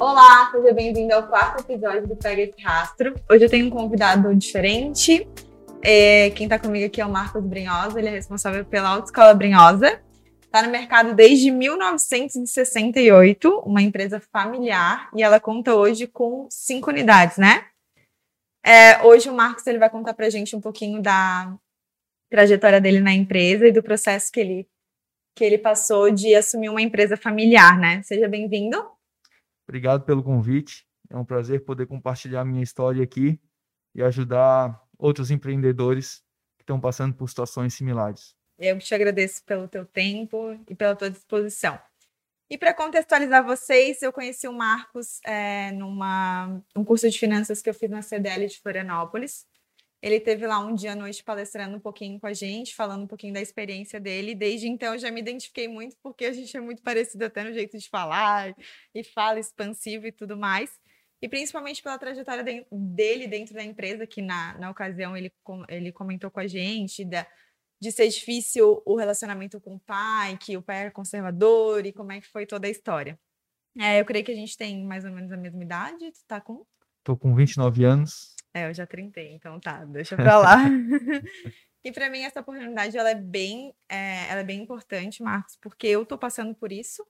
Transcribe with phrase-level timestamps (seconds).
[0.00, 3.14] Olá, seja bem-vindo ao quarto episódio do Pega esse Rastro.
[3.30, 5.28] Hoje eu tenho um convidado diferente.
[5.82, 10.00] É, quem está comigo aqui é o Marcos Brinhosa, ele é responsável pela Autoescola Brinhosa.
[10.40, 17.36] Está no mercado desde 1968, uma empresa familiar, e ela conta hoje com cinco unidades,
[17.36, 17.66] né?
[18.64, 21.54] É, hoje o Marcos ele vai contar para gente um pouquinho da
[22.30, 24.66] trajetória dele na empresa e do processo que ele,
[25.36, 28.00] que ele passou de assumir uma empresa familiar, né?
[28.02, 28.98] Seja bem-vindo.
[29.70, 30.84] Obrigado pelo convite.
[31.08, 33.40] É um prazer poder compartilhar minha história aqui
[33.94, 36.24] e ajudar outros empreendedores
[36.58, 38.34] que estão passando por situações similares.
[38.58, 41.78] Eu te agradeço pelo teu tempo e pela tua disposição.
[42.50, 47.70] E para contextualizar vocês, eu conheci o Marcos é, numa um curso de finanças que
[47.70, 49.46] eu fiz na CDL de Florianópolis.
[50.02, 53.06] Ele teve lá um dia à noite palestrando um pouquinho com a gente, falando um
[53.06, 54.34] pouquinho da experiência dele.
[54.34, 57.52] Desde então eu já me identifiquei muito, porque a gente é muito parecido até no
[57.52, 58.54] jeito de falar,
[58.94, 60.70] e fala expansivo e tudo mais.
[61.22, 65.30] E principalmente pela trajetória de, dele dentro da empresa, que na, na ocasião ele,
[65.68, 67.26] ele comentou com a gente, da,
[67.78, 72.12] de ser difícil o relacionamento com o pai, que o pai era conservador, e como
[72.12, 73.18] é que foi toda a história.
[73.78, 76.10] É, eu creio que a gente tem mais ou menos a mesma idade.
[76.10, 76.64] Tu tá com?
[77.04, 78.34] Tô com 29 anos.
[78.54, 80.56] É, eu já trintei, então tá, deixa pra lá.
[81.84, 85.86] e para mim essa oportunidade ela é bem, é, ela é bem importante, Marcos, porque
[85.86, 87.06] eu tô passando por isso.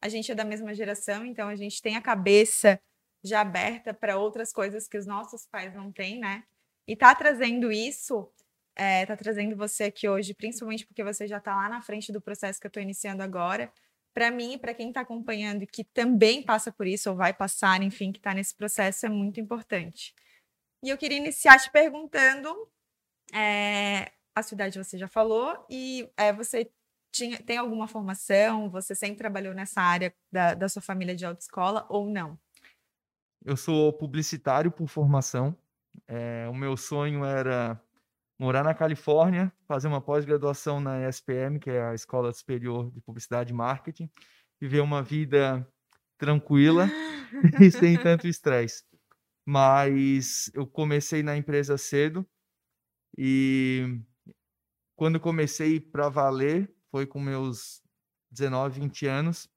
[0.00, 2.80] A gente é da mesma geração, então a gente tem a cabeça
[3.22, 6.44] já aberta para outras coisas que os nossos pais não têm, né?
[6.86, 8.30] E tá trazendo isso,
[8.74, 12.20] é, tá trazendo você aqui hoje, principalmente porque você já tá lá na frente do
[12.20, 13.70] processo que eu tô iniciando agora.
[14.14, 17.82] Para mim, para quem está acompanhando e que também passa por isso ou vai passar,
[17.82, 20.14] enfim, que está nesse processo, é muito importante.
[20.82, 22.68] E eu queria iniciar te perguntando:
[23.34, 26.70] é, a sua idade você já falou, e é, você
[27.12, 28.70] tinha, tem alguma formação?
[28.70, 32.38] Você sempre trabalhou nessa área da, da sua família de autoescola ou não?
[33.44, 35.56] Eu sou publicitário por formação.
[36.06, 37.80] É, o meu sonho era
[38.38, 43.52] morar na Califórnia, fazer uma pós-graduação na ESPM, que é a Escola Superior de Publicidade
[43.52, 44.08] e Marketing,
[44.60, 45.66] viver uma vida
[46.16, 46.88] tranquila
[47.60, 48.84] e sem tanto estresse
[49.50, 52.28] mas eu comecei na empresa cedo
[53.16, 53.98] e
[54.94, 57.82] quando comecei para valer foi com meus
[58.30, 59.48] 19, 20 anos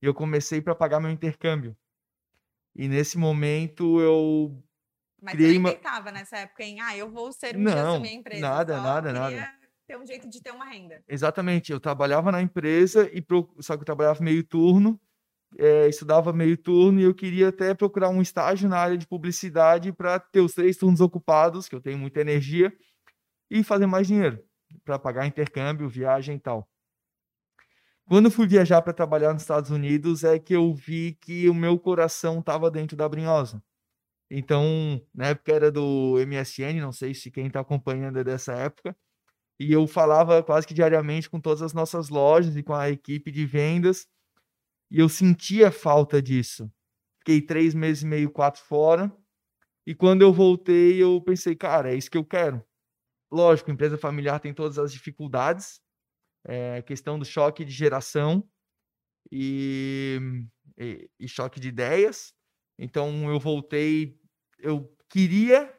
[0.00, 1.76] e eu comecei para pagar meu intercâmbio.
[2.74, 4.64] E nesse momento eu
[5.20, 5.74] Mas criei você uma...
[5.74, 8.40] pensava nessa época em, ah, eu vou ser um não, minha empresa.
[8.40, 9.54] Nada, nada, nada.
[9.86, 11.04] Ter um jeito de ter uma renda.
[11.06, 13.54] Exatamente, eu trabalhava na empresa e pro...
[13.60, 14.98] só que eu trabalhava meio turno
[15.56, 19.92] é, estudava meio turno e eu queria até procurar um estágio na área de publicidade
[19.92, 22.72] para ter os três turnos ocupados, que eu tenho muita energia,
[23.50, 24.42] e fazer mais dinheiro
[24.84, 26.68] para pagar intercâmbio, viagem e tal.
[28.06, 31.78] Quando fui viajar para trabalhar nos Estados Unidos, é que eu vi que o meu
[31.78, 33.62] coração estava dentro da Brinhosa.
[34.30, 38.96] Então, na época era do MSN, não sei se quem está acompanhando é dessa época,
[39.58, 43.30] e eu falava quase que diariamente com todas as nossas lojas e com a equipe
[43.30, 44.06] de vendas
[44.90, 46.70] e eu sentia falta disso.
[47.18, 49.14] Fiquei três meses e meio, quatro fora.
[49.86, 52.64] E quando eu voltei, eu pensei, cara, é isso que eu quero.
[53.30, 55.80] Lógico, empresa familiar tem todas as dificuldades,
[56.46, 58.48] é, questão do choque de geração
[59.30, 60.18] e,
[60.78, 62.32] e, e choque de ideias.
[62.78, 64.18] Então eu voltei,
[64.58, 65.74] eu queria,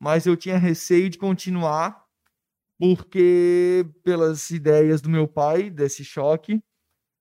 [0.00, 2.04] mas eu tinha receio de continuar,
[2.78, 6.60] porque pelas ideias do meu pai, desse choque,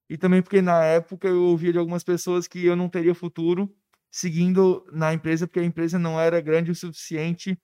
[0.10, 3.74] e também porque na época eu ouvia de algumas pessoas que eu não teria futuro
[4.12, 7.60] seguindo na empresa, porque a empresa não era grande o suficiente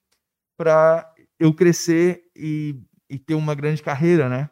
[0.57, 2.75] para eu crescer e,
[3.09, 4.49] e ter uma grande carreira, né?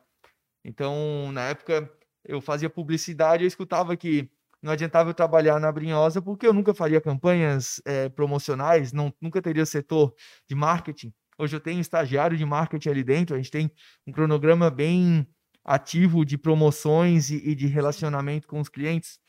[0.64, 1.92] Então, na época,
[2.26, 4.30] eu fazia publicidade, eu escutava que
[4.62, 9.42] não adiantava eu trabalhar na Brinhosa, porque eu nunca faria campanhas é, promocionais, não, nunca
[9.42, 10.14] teria setor
[10.48, 11.12] de marketing.
[11.38, 13.72] Hoje eu tenho estagiário de marketing ali dentro, a gente tem
[14.06, 15.28] um cronograma bem
[15.64, 19.20] ativo de promoções e, de relacionamento com os clientes.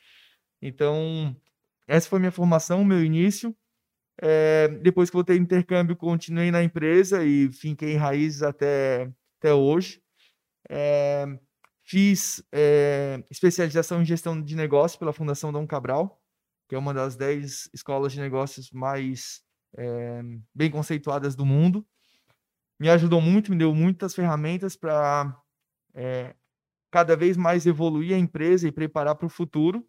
[0.61, 1.37] Então,
[1.87, 3.55] essa foi minha formação, meu início.
[4.20, 10.00] É, depois que voltei intercâmbio, continuei na empresa e finquei em raízes até, até hoje.
[10.70, 11.26] É,
[11.82, 16.20] fiz é, especialização em gestão de negócios pela Fundação Dom Cabral,
[16.69, 19.43] que é uma das 10 escolas de negócios mais
[20.55, 21.87] bem conceituadas do mundo.
[22.78, 25.35] Me ajudou muito, me deu muitas ferramentas para
[25.94, 26.34] é,
[26.90, 29.86] cada vez mais evoluir a empresa e preparar para o futuro.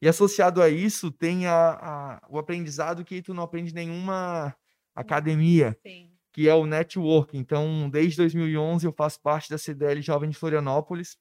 [0.00, 4.54] E associado a isso, tem a, a, o aprendizado que tu não aprende nenhuma
[4.94, 6.10] academia, Sim.
[6.32, 7.36] que é o network.
[7.36, 11.18] Então, desde 2011 eu faço parte da CDL Jovem de Florianópolis.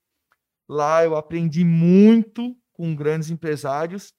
[0.67, 4.13] Lá eu aprendi muito com grandes empresários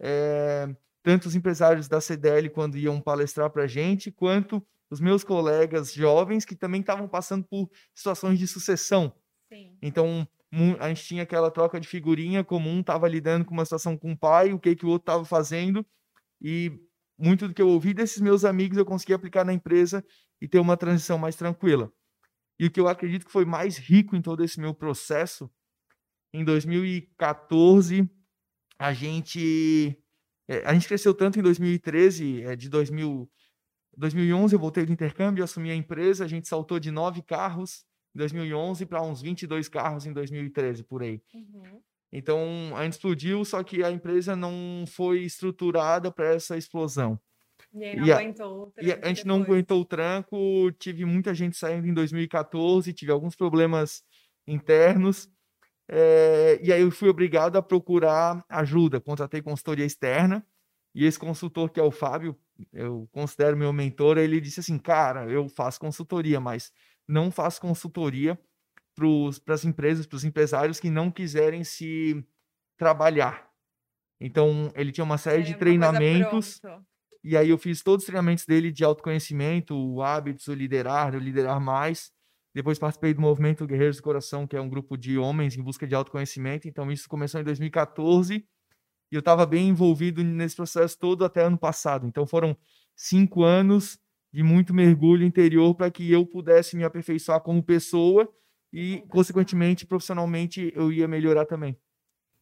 [0.00, 0.68] é,
[1.02, 4.64] tanto os empresários da CDL quando iam palestrar para a gente, quanto
[4.94, 9.12] os meus colegas jovens que também estavam passando por situações de sucessão.
[9.52, 9.76] Sim.
[9.82, 10.26] Então,
[10.78, 14.16] a gente tinha aquela troca de figurinha comum, estava lidando com uma situação com o
[14.16, 15.84] pai, o que, que o outro estava fazendo,
[16.40, 16.70] e
[17.18, 20.04] muito do que eu ouvi desses meus amigos eu consegui aplicar na empresa
[20.40, 21.92] e ter uma transição mais tranquila.
[22.56, 25.50] E o que eu acredito que foi mais rico em todo esse meu processo,
[26.32, 28.08] em 2014,
[28.78, 29.98] a gente
[30.46, 33.28] é, a gente cresceu tanto em 2013, é, de 2000,
[33.96, 38.18] 2011 eu voltei do intercâmbio, assumi a empresa, a gente saltou de nove carros em
[38.18, 41.20] 2011 para uns 22 carros em 2013, por aí.
[41.34, 41.80] Uhum.
[42.12, 47.18] Então, a gente explodiu, só que a empresa não foi estruturada para essa explosão.
[47.72, 49.24] E aí não e aguentou a, E a gente depois.
[49.24, 54.04] não aguentou o tranco, tive muita gente saindo em 2014, tive alguns problemas
[54.46, 55.28] internos,
[55.88, 60.46] é, e aí eu fui obrigado a procurar ajuda, contratei consultoria externa,
[60.94, 62.38] e esse consultor, que é o Fábio,
[62.72, 66.72] eu considero meu mentor, ele disse assim, cara, eu faço consultoria, mas
[67.06, 68.38] não faço consultoria
[69.44, 72.24] para as empresas, para os empresários que não quiserem se
[72.76, 73.48] trabalhar.
[74.20, 76.60] Então, ele tinha uma série é, de treinamentos,
[77.22, 81.18] e aí eu fiz todos os treinamentos dele de autoconhecimento, o hábitos, o liderar, o
[81.18, 82.12] liderar mais,
[82.54, 85.86] depois participei do movimento Guerreiros do Coração, que é um grupo de homens em busca
[85.86, 86.68] de autoconhecimento.
[86.68, 88.46] Então, isso começou em 2014
[89.14, 92.04] e eu estava bem envolvido nesse processo todo até ano passado.
[92.04, 92.56] Então, foram
[92.96, 93.96] cinco anos
[94.32, 98.28] de muito mergulho interior para que eu pudesse me aperfeiçoar como pessoa
[98.72, 101.78] e, consequentemente, profissionalmente, eu ia melhorar também.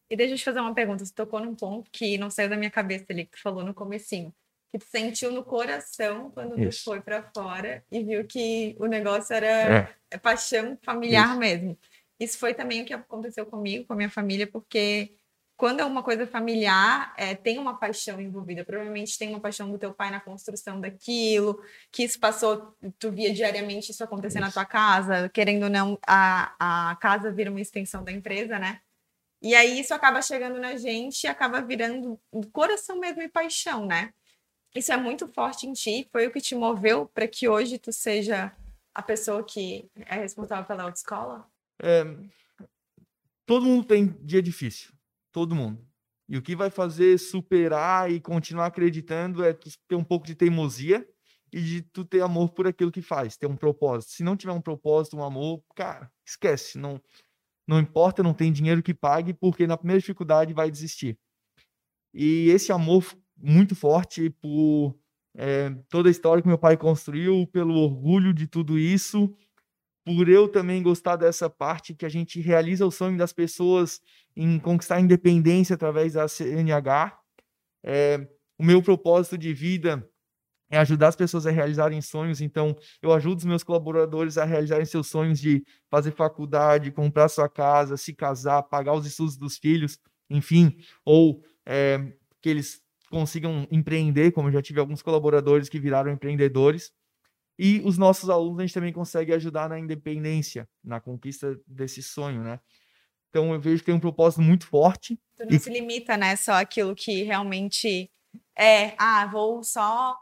[0.08, 1.04] E deixa eu te fazer uma pergunta.
[1.04, 3.74] Você tocou num ponto que não saiu da minha cabeça ali, que tu falou no
[3.74, 4.32] comecinho
[4.72, 6.78] que tu sentiu no coração quando Isso.
[6.78, 9.46] tu foi para fora e viu que o negócio era
[9.80, 9.94] é.
[10.12, 11.38] é paixão familiar Isso.
[11.38, 11.78] mesmo.
[12.18, 15.12] Isso foi também o que aconteceu comigo, com a minha família, porque
[15.62, 18.64] quando é uma coisa familiar, é, tem uma paixão envolvida.
[18.64, 21.62] Provavelmente tem uma paixão do teu pai na construção daquilo,
[21.92, 24.46] que isso passou, tu via diariamente isso acontecer isso.
[24.48, 28.80] na tua casa, querendo ou não, a, a casa vira uma extensão da empresa, né?
[29.40, 32.18] E aí isso acaba chegando na gente e acaba virando
[32.50, 34.12] coração mesmo e paixão, né?
[34.74, 37.92] isso é muito forte em ti, foi o que te moveu para que hoje tu
[37.92, 38.52] seja
[38.92, 41.46] a pessoa que é responsável pela autoescola?
[41.80, 42.02] É,
[43.46, 44.92] todo mundo tem dia difícil,
[45.32, 45.86] todo mundo.
[46.28, 51.06] E o que vai fazer superar e continuar acreditando é ter um pouco de teimosia
[51.52, 54.12] e de tu ter amor por aquilo que faz, ter um propósito.
[54.12, 57.00] Se não tiver um propósito, um amor, cara, esquece, não
[57.66, 61.16] não importa, não tem dinheiro que pague, porque na primeira dificuldade vai desistir.
[62.12, 63.04] E esse amor
[63.36, 64.94] muito forte por
[65.34, 69.34] é, toda a história que meu pai construiu, pelo orgulho de tudo isso,
[70.04, 74.00] por eu também gostar dessa parte que a gente realiza o sonho das pessoas
[74.36, 77.18] em conquistar a independência através da CNH.
[77.84, 78.26] É,
[78.58, 80.08] o meu propósito de vida
[80.70, 84.86] é ajudar as pessoas a realizarem sonhos, então eu ajudo os meus colaboradores a realizarem
[84.86, 89.98] seus sonhos de fazer faculdade, comprar sua casa, se casar, pagar os estudos dos filhos,
[90.30, 90.74] enfim,
[91.04, 96.90] ou é, que eles consigam empreender, como já tive alguns colaboradores que viraram empreendedores.
[97.58, 102.42] E os nossos alunos a gente também consegue ajudar na independência, na conquista desse sonho,
[102.42, 102.60] né?
[103.28, 105.18] Então eu vejo que tem um propósito muito forte.
[105.36, 105.58] Tu não e...
[105.58, 108.10] se limita, né, só aquilo que realmente
[108.58, 110.16] é, ah, vou só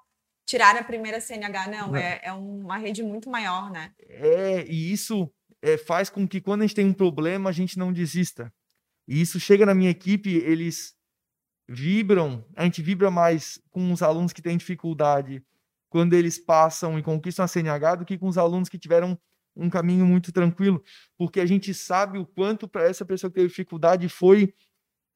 [0.47, 1.97] tirar a primeira CNH, não, não.
[1.97, 3.93] É, é uma rede muito maior, né?
[4.01, 7.79] É, e isso é, faz com que quando a gente tem um problema, a gente
[7.79, 8.53] não desista.
[9.07, 10.95] E isso chega na minha equipe, eles
[11.69, 15.43] vibram, a gente vibra mais com os alunos que têm dificuldade
[15.91, 19.19] quando eles passam e conquistam a CNH do que com os alunos que tiveram
[19.55, 20.83] um caminho muito tranquilo,
[21.19, 24.55] porque a gente sabe o quanto para essa pessoa que teve dificuldade foi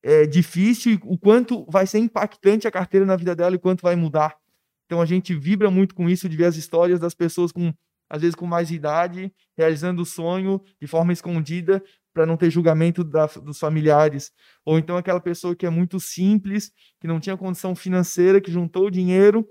[0.02, 3.80] é, difícil e o quanto vai ser impactante a carteira na vida dela e quanto
[3.80, 4.36] vai mudar.
[4.84, 7.72] Então a gente vibra muito com isso de ver as histórias das pessoas com
[8.08, 13.02] às vezes com mais idade, realizando o sonho de forma escondida, para não ter julgamento
[13.02, 14.30] da, dos familiares.
[14.64, 18.86] Ou então aquela pessoa que é muito simples, que não tinha condição financeira, que juntou
[18.86, 19.48] o dinheiro,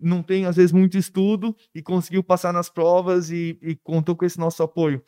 [0.00, 4.24] não tem às vezes muito estudo e conseguiu passar nas provas e, e contou com
[4.24, 5.02] esse nosso apoio.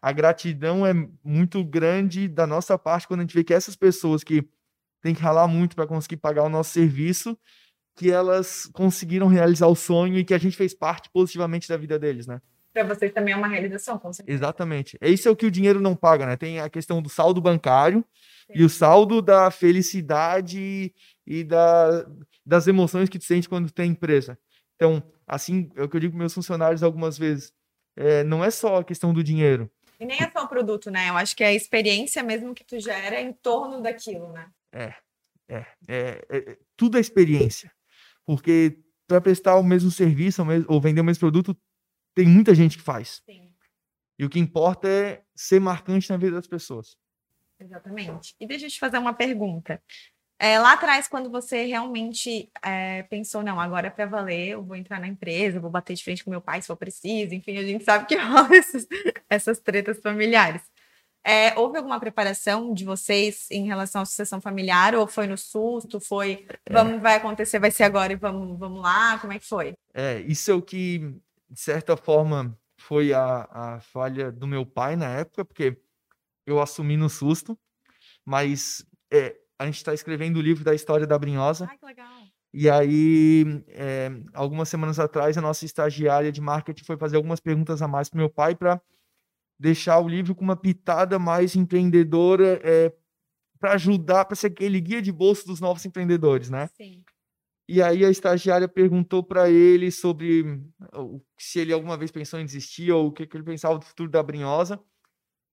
[0.00, 0.92] A gratidão é
[1.24, 4.46] muito grande da nossa parte quando a gente vê que essas pessoas que
[5.02, 7.36] têm que ralar muito para conseguir pagar o nosso serviço,
[7.96, 11.98] que elas conseguiram realizar o sonho e que a gente fez parte positivamente da vida
[11.98, 12.40] deles, né?
[12.76, 14.36] para vocês também é uma realização, com certeza.
[14.36, 14.98] Exatamente.
[15.00, 16.36] Isso é o que o dinheiro não paga, né?
[16.36, 18.04] Tem a questão do saldo bancário
[18.46, 18.52] Sim.
[18.54, 20.92] e o saldo da felicidade
[21.26, 22.06] e da,
[22.46, 24.38] das emoções que tu sente quando tem empresa.
[24.76, 27.52] Então, assim, é o que eu digo para meus funcionários algumas vezes.
[27.96, 29.70] É, não é só a questão do dinheiro.
[29.98, 31.08] E nem é só o produto, né?
[31.08, 34.50] Eu acho que é a experiência mesmo que tu gera em torno daquilo, né?
[34.72, 34.94] É.
[35.48, 37.72] É, é, é tudo é experiência.
[38.24, 41.56] Porque para prestar o mesmo serviço ou, mesmo, ou, vender o mesmo produto,
[42.14, 43.22] tem muita gente que faz.
[43.24, 43.52] Sim.
[44.18, 46.96] E o que importa é ser marcante na vida das pessoas.
[47.60, 48.34] Exatamente.
[48.40, 49.82] E deixa eu te fazer uma pergunta.
[50.38, 54.76] É, lá atrás, quando você realmente é, pensou, não, agora é para valer, eu vou
[54.76, 57.62] entrar na empresa, vou bater de frente com meu pai se for preciso, enfim, a
[57.62, 58.86] gente sabe que rola essas,
[59.30, 60.62] essas tretas familiares.
[61.24, 65.98] É, houve alguma preparação de vocês em relação à sucessão familiar ou foi no susto?
[65.98, 69.18] Foi, vamos, vai acontecer, vai ser agora e vamos, vamos lá?
[69.18, 69.74] Como é que foi?
[69.92, 70.98] É, isso é o que,
[71.50, 75.76] de certa forma, foi a, a falha do meu pai na época, porque
[76.46, 77.58] eu assumi no susto,
[78.24, 81.66] mas é, a gente está escrevendo o livro da história da Brinhosa.
[81.68, 82.26] Ai, que legal.
[82.52, 87.82] E aí, é, algumas semanas atrás, a nossa estagiária de marketing foi fazer algumas perguntas
[87.82, 88.80] a mais para meu pai para
[89.58, 92.92] deixar o livro com uma pitada mais empreendedora, é,
[93.58, 96.68] para ajudar, para ser aquele guia de bolso dos novos empreendedores, né?
[96.76, 97.02] Sim.
[97.68, 100.62] E aí a estagiária perguntou para ele sobre
[101.36, 104.10] se ele alguma vez pensou em desistir ou o que, que ele pensava do futuro
[104.10, 104.80] da Brinhosa.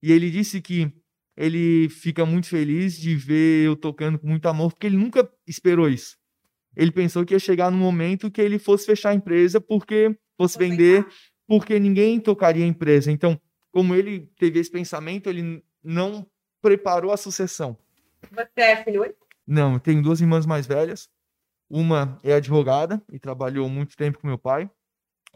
[0.02, 0.92] E ele disse que
[1.36, 5.88] ele fica muito feliz de ver eu tocando com muito amor, porque ele nunca esperou
[5.88, 6.16] isso.
[6.76, 10.58] Ele pensou que ia chegar no momento que ele fosse fechar a empresa porque fosse
[10.58, 11.06] Vou vender,
[11.46, 13.10] porque ninguém tocaria a empresa.
[13.10, 13.40] Então,
[13.72, 16.26] como ele teve esse pensamento, ele não
[16.60, 17.76] preparou a sucessão.
[18.30, 19.26] Você é filho único?
[19.46, 21.08] Não, tenho duas irmãs mais velhas.
[21.68, 24.70] Uma é advogada e trabalhou muito tempo com meu pai.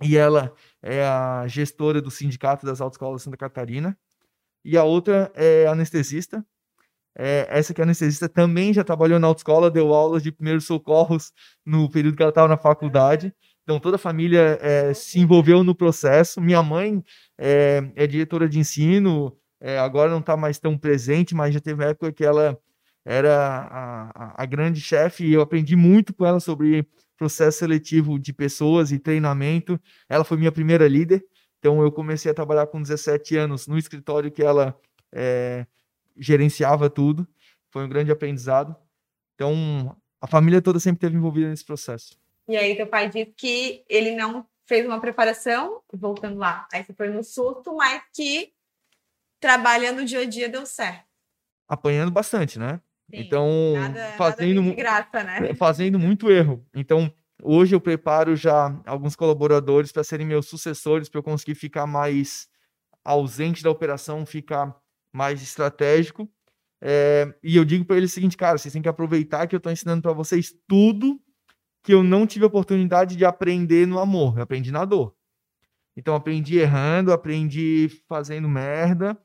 [0.00, 3.98] E ela é a gestora do Sindicato das Autoescolas Santa Catarina
[4.68, 6.44] e a outra é anestesista.
[7.16, 11.32] É, essa que é anestesista também já trabalhou na autoescola, deu aulas de primeiros socorros
[11.64, 13.32] no período que ela estava na faculdade.
[13.62, 16.38] Então toda a família é, se envolveu no processo.
[16.38, 17.02] Minha mãe
[17.38, 21.82] é, é diretora de ensino, é, agora não está mais tão presente, mas já teve
[21.84, 22.56] época que ela
[23.06, 23.68] era
[24.14, 28.92] a, a, grande chefe e eu aprendi muito com ela sobre processo seletivo de pessoas
[28.92, 29.80] e treinamento.
[30.10, 31.24] Ela foi minha primeira líder.
[31.58, 34.78] Então, eu comecei a trabalhar com 17 anos no escritório que ela
[35.12, 35.66] é,
[36.16, 37.26] gerenciava tudo.
[37.70, 38.76] Foi um grande aprendizado.
[39.34, 42.18] Então, a família toda sempre esteve envolvida nesse processo.
[42.48, 46.92] E aí, teu pai disse que ele não fez uma preparação, voltando lá, aí você
[46.92, 48.52] foi no susto, mas que
[49.40, 51.06] trabalhando dia a dia deu certo.
[51.66, 52.80] Apanhando bastante, né?
[53.10, 55.54] Sim, então, nada, fazendo, nada graça, né?
[55.54, 56.66] fazendo muito erro.
[56.74, 57.10] Então,
[57.42, 62.48] Hoje eu preparo já alguns colaboradores para serem meus sucessores, para eu conseguir ficar mais
[63.04, 64.76] ausente da operação, ficar
[65.12, 66.28] mais estratégico.
[66.80, 69.58] É, e eu digo para eles o seguinte, cara, vocês têm que aproveitar que eu
[69.58, 71.20] estou ensinando para vocês tudo
[71.82, 75.14] que eu não tive oportunidade de aprender no amor, eu aprendi na dor.
[75.96, 79.18] Então aprendi errando, aprendi fazendo merda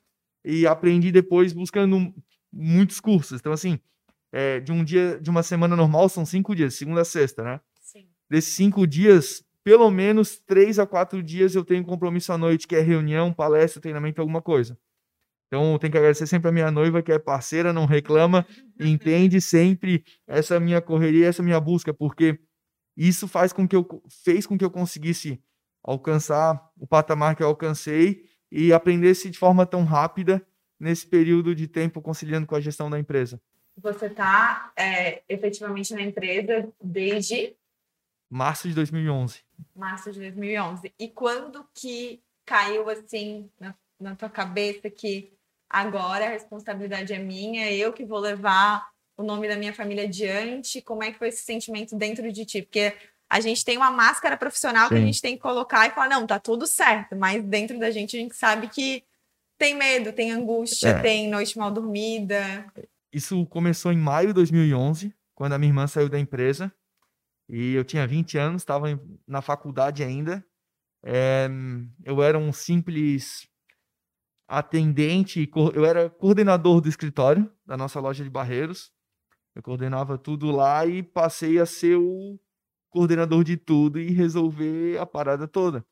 [0.43, 2.13] e aprendi depois buscando
[2.51, 3.39] muitos cursos.
[3.39, 3.79] Então assim,
[4.31, 7.59] é, de um dia, de uma semana normal são cinco dias, segunda a sexta, né?
[8.29, 12.75] Desses cinco dias, pelo menos três a quatro dias eu tenho compromisso à noite, que
[12.75, 14.77] é reunião, palestra, treinamento, alguma coisa.
[15.47, 18.45] Então, tenho que agradecer sempre a minha noiva, que é parceira, não reclama,
[18.79, 22.39] entende sempre essa minha correria, essa minha busca, porque
[22.97, 23.87] isso faz com que eu
[24.23, 25.39] fez com que eu conseguisse
[25.83, 30.45] alcançar o patamar que eu alcancei e aprendesse de forma tão rápida
[30.79, 33.41] nesse período de tempo conciliando com a gestão da empresa.
[33.77, 37.55] Você está é, efetivamente na empresa desde
[38.33, 39.41] Março de 2011.
[39.75, 40.91] Março de 2011.
[40.97, 45.31] E quando que caiu assim na, na tua cabeça que
[45.69, 50.81] agora a responsabilidade é minha, eu que vou levar o nome da minha família adiante?
[50.81, 52.63] Como é que foi esse sentimento dentro de ti?
[52.63, 52.95] Porque
[53.29, 54.95] a gente tem uma máscara profissional Sim.
[54.95, 57.91] que a gente tem que colocar e falar, não, tá tudo certo, mas dentro da
[57.91, 59.03] gente a gente sabe que
[59.59, 61.01] tem medo, tem angústia, é.
[61.01, 62.65] tem noite mal dormida.
[63.11, 66.73] Isso começou em maio de 2011, quando a minha irmã saiu da empresa.
[67.49, 68.87] E eu tinha 20 anos, estava
[69.27, 70.45] na faculdade ainda.
[71.03, 71.49] É,
[72.05, 73.47] eu era um simples
[74.47, 78.91] atendente, eu era coordenador do escritório da nossa loja de Barreiros.
[79.55, 82.39] Eu coordenava tudo lá e passei a ser o
[82.89, 85.85] coordenador de tudo e resolver a parada toda.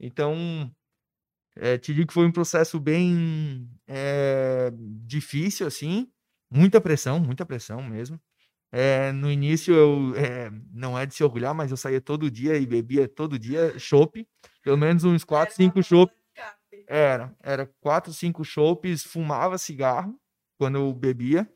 [0.00, 0.70] Então,
[1.56, 4.72] é, te digo que foi um processo bem é,
[5.06, 6.10] difícil, assim,
[6.50, 8.20] muita pressão, muita pressão mesmo.
[8.74, 12.56] É, no início eu é, não é de se orgulhar, mas eu saía todo dia
[12.56, 14.26] e bebia todo dia chopp,
[14.62, 16.10] pelo menos uns 4, 5 chopp.
[16.88, 20.18] Era, era 4, 5 chopps, fumava cigarro
[20.58, 21.46] quando eu bebia.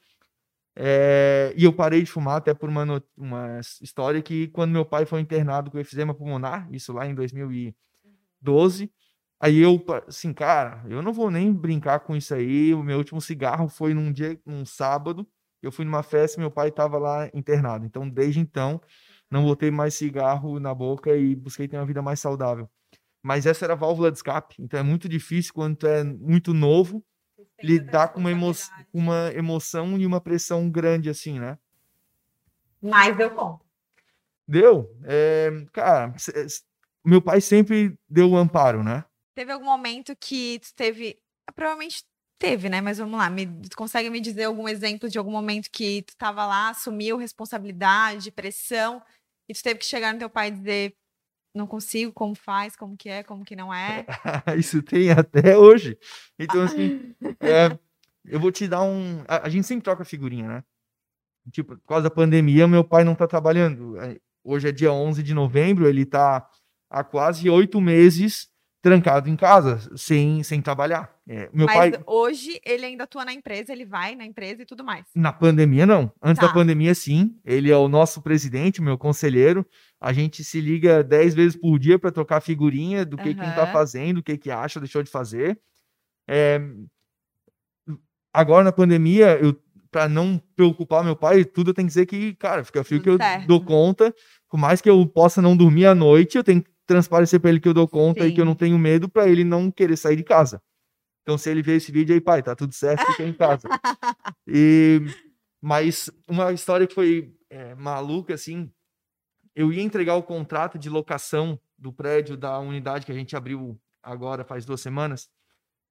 [0.79, 5.07] É, e eu parei de fumar até por uma, uma história que quando meu pai
[5.07, 8.93] foi internado com efizema pulmonar, isso lá em 2012,
[9.41, 12.75] aí eu, assim, cara, eu não vou nem brincar com isso aí.
[12.75, 15.27] O meu último cigarro foi num dia, num sábado,
[15.63, 17.85] Eu fui numa festa e meu pai estava lá internado.
[17.85, 18.81] Então, desde então,
[19.31, 22.69] não botei mais cigarro na boca e busquei ter uma vida mais saudável.
[23.23, 24.57] Mas essa era a válvula de escape.
[24.61, 27.05] Então, é muito difícil quando tu é muito novo
[27.63, 28.53] lidar com uma, emo
[28.93, 31.59] uma emoção e uma pressão grande assim, né?
[32.81, 33.65] Mas deu conta.
[34.47, 34.97] Deu.
[35.05, 36.15] É, cara,
[37.05, 39.05] meu pai sempre deu o amparo, né?
[39.35, 41.19] Teve algum momento que tu teve.
[41.55, 42.05] Provavelmente
[42.39, 42.81] teve, né?
[42.81, 43.29] Mas vamos lá.
[43.31, 48.31] Me, consegue me dizer algum exemplo de algum momento que tu estava lá, assumiu responsabilidade,
[48.31, 49.03] pressão,
[49.49, 50.97] e tu teve que chegar no teu pai e dizer:
[51.55, 54.07] não consigo, como faz, como que é, como que não é?
[54.59, 55.99] Isso tem até hoje.
[56.39, 57.77] Então, assim, é,
[58.25, 59.25] eu vou te dar um.
[59.27, 60.65] A, a, gente sempre troca figurinha, né?
[61.51, 63.99] Tipo, por causa da pandemia, meu pai não tá trabalhando.
[64.01, 66.49] É, hoje é dia 11 de novembro, ele tá
[66.91, 68.51] há quase oito meses
[68.83, 71.11] trancado em casa, sem, sem trabalhar.
[71.29, 72.03] É, meu Mas pai...
[72.07, 75.05] hoje ele ainda atua na empresa, ele vai na empresa e tudo mais.
[75.15, 76.13] Na pandemia, não.
[76.23, 76.47] Antes tá.
[76.47, 77.37] da pandemia, sim.
[77.45, 79.67] Ele é o nosso presidente, meu conselheiro.
[80.01, 83.35] A gente se liga dez vezes por dia para trocar figurinha do que, uhum.
[83.35, 85.59] quem tá fazendo, o que, que acha, deixou de fazer.
[86.29, 86.61] É...
[88.33, 89.59] Agora, na pandemia, eu
[89.91, 93.09] para não preocupar meu pai, tudo eu tenho que dizer que, cara, fica frio que
[93.09, 93.47] eu certo.
[93.47, 94.15] dou conta.
[94.47, 97.61] Por mais que eu possa não dormir à noite, eu tenho que transparecer para ele
[97.61, 98.29] que eu dou conta Sim.
[98.29, 100.63] e que eu não tenho medo para ele não querer sair de casa.
[101.23, 103.69] Então, se ele ver esse vídeo aí, pai, tá tudo certo, fica em casa.
[104.47, 105.01] e,
[105.61, 108.71] mas uma história que foi é, maluca, assim,
[109.55, 113.79] eu ia entregar o contrato de locação do prédio da unidade que a gente abriu
[114.07, 115.29] agora faz duas semanas,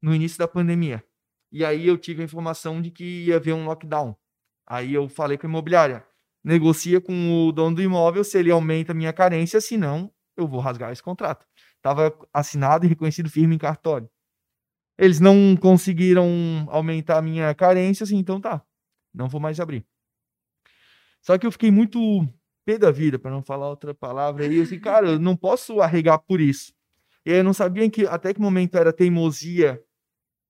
[0.02, 1.04] no início da pandemia.
[1.52, 4.16] E aí eu tive a informação de que ia haver um lockdown.
[4.66, 6.06] Aí eu falei com a imobiliária,
[6.44, 10.60] negocia com o dono do imóvel se ele aumenta a minha carência, senão eu vou
[10.60, 11.46] rasgar esse contrato.
[11.78, 14.10] Estava assinado e reconhecido firme em cartório.
[14.98, 16.28] Eles não conseguiram
[16.70, 18.64] aumentar a minha carência, assim, então tá,
[19.14, 19.86] não vou mais abrir.
[21.22, 22.00] Só que eu fiquei muito
[22.66, 26.20] pé da vida, para não falar outra palavra, eu assim, cara, eu não posso arregar
[26.20, 26.74] por isso.
[27.26, 29.82] E aí eu não sabia que, até que momento era teimosia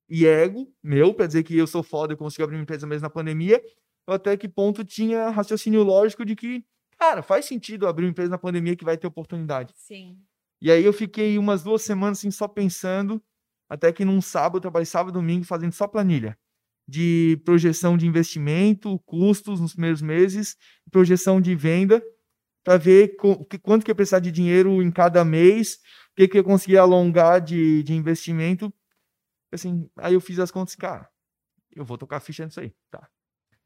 [0.09, 3.03] e ego meu, para dizer que eu sou foda e consigo abrir uma empresa mesmo
[3.03, 3.61] na pandemia,
[4.07, 6.63] ou até que ponto tinha raciocínio lógico de que
[6.97, 9.73] Cara, faz sentido abrir uma empresa na pandemia que vai ter oportunidade.
[9.75, 10.17] Sim.
[10.61, 13.21] E aí eu fiquei umas duas semanas assim só pensando,
[13.69, 16.37] até que num sábado, eu trabalhei sábado e domingo fazendo só planilha
[16.87, 20.55] de projeção de investimento, custos nos primeiros meses,
[20.91, 22.03] projeção de venda,
[22.63, 23.15] para ver
[23.61, 25.75] quanto que eu precisar de dinheiro em cada mês,
[26.11, 28.73] o que, que eu conseguia alongar de, de investimento.
[29.51, 31.09] Assim, aí eu fiz as contas, cara,
[31.75, 33.09] eu vou tocar ficha nisso aí, tá?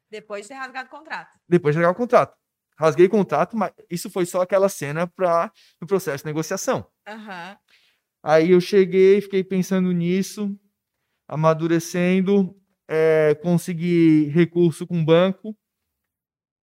[0.09, 1.37] Depois de ter rasgado o contrato.
[1.47, 2.38] Depois de rasgar o contrato
[2.79, 6.89] rasguei o contrato, mas isso foi só aquela cena para o processo de negociação.
[7.05, 7.57] Uhum.
[8.23, 10.57] Aí eu cheguei, fiquei pensando nisso,
[11.27, 12.55] amadurecendo,
[12.87, 15.55] é, consegui recurso com o banco.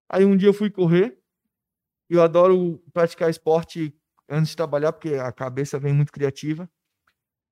[0.09, 1.17] Aí um dia eu fui correr.
[2.09, 3.95] Eu adoro praticar esporte
[4.29, 6.69] antes de trabalhar, porque a cabeça vem muito criativa.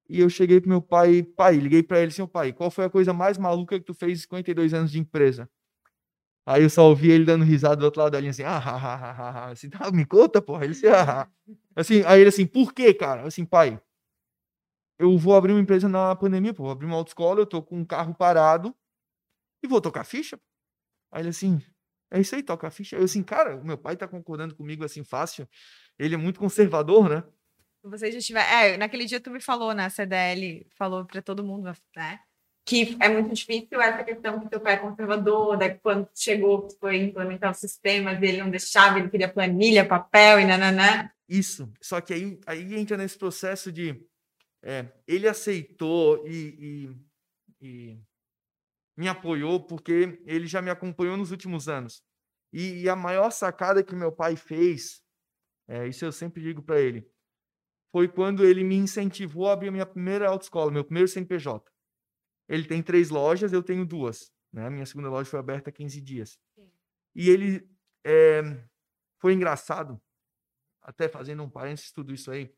[0.08, 2.86] E eu cheguei pro meu pai, pai, liguei para ele, seu assim, pai, qual foi
[2.86, 5.48] a coisa mais maluca que tu fez em 52 anos de empresa?
[6.50, 8.74] Aí eu só ouvi ele dando risada do outro lado da linha, assim, ah, ah,
[8.74, 9.50] ah, ah, ah.
[9.50, 10.64] Assim, tá, me conta, porra.
[10.64, 11.28] Ele assim, ah, ah.
[11.76, 13.26] assim, aí ele assim, por quê, cara?
[13.26, 13.78] Assim, pai,
[14.98, 17.76] eu vou abrir uma empresa na pandemia, pô, vou abrir uma autoescola, eu tô com
[17.78, 18.74] um carro parado
[19.62, 20.40] e vou tocar ficha.
[21.12, 21.60] Aí ele assim,
[22.10, 22.96] é isso aí, toca ficha.
[22.96, 25.46] Eu assim, cara, meu pai tá concordando comigo assim fácil.
[25.98, 27.24] Ele é muito conservador, né?
[27.82, 28.48] Vocês já tiveram.
[28.48, 29.84] É, naquele dia tu me falou, né?
[29.84, 32.20] A CDL falou para todo mundo, né?
[32.68, 36.98] Que é muito difícil essa questão que teu pai é conservador, daí quando chegou, foi
[36.98, 41.10] implementar os sistemas, ele não deixava, ele queria planilha, papel e nananã.
[41.26, 44.06] Isso, só que aí, aí entra nesse processo de
[44.62, 46.92] é, ele aceitou e,
[47.62, 48.00] e, e,
[48.94, 52.02] me apoiou porque ele já me acompanhou nos últimos anos.
[52.52, 55.02] E, e a maior sacada que meu pai fez,
[55.66, 57.10] é, isso eu sempre digo para ele,
[57.90, 61.77] foi quando ele me incentivou a abrir a minha primeira autoescola, meu primeiro CNPJ.
[62.48, 64.32] Ele tem três lojas, eu tenho duas.
[64.52, 64.68] Né?
[64.70, 66.38] Minha segunda loja foi aberta há 15 dias.
[66.54, 66.70] Sim.
[67.14, 67.68] E ele
[68.04, 68.42] é,
[69.18, 70.00] foi engraçado,
[70.80, 72.52] até fazendo um parênteses tudo isso aí.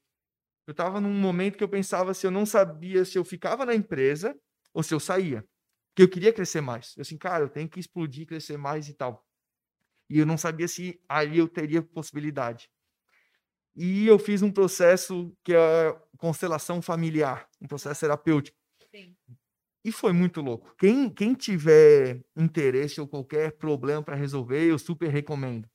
[0.66, 3.74] Eu estava num momento que eu pensava se eu não sabia se eu ficava na
[3.74, 4.38] empresa
[4.72, 5.44] ou se eu saía.
[5.88, 6.96] Porque eu queria crescer mais.
[6.96, 9.26] Eu assim, cara, eu tenho que explodir, crescer mais e tal.
[10.08, 12.70] E eu não sabia se ali eu teria possibilidade.
[13.74, 18.58] E eu fiz um processo que é constelação familiar, um processo terapêutico.
[18.90, 19.16] Sim.
[19.84, 20.74] E foi muito louco.
[20.78, 25.68] Quem, quem tiver interesse ou qualquer problema para resolver, eu super recomendo.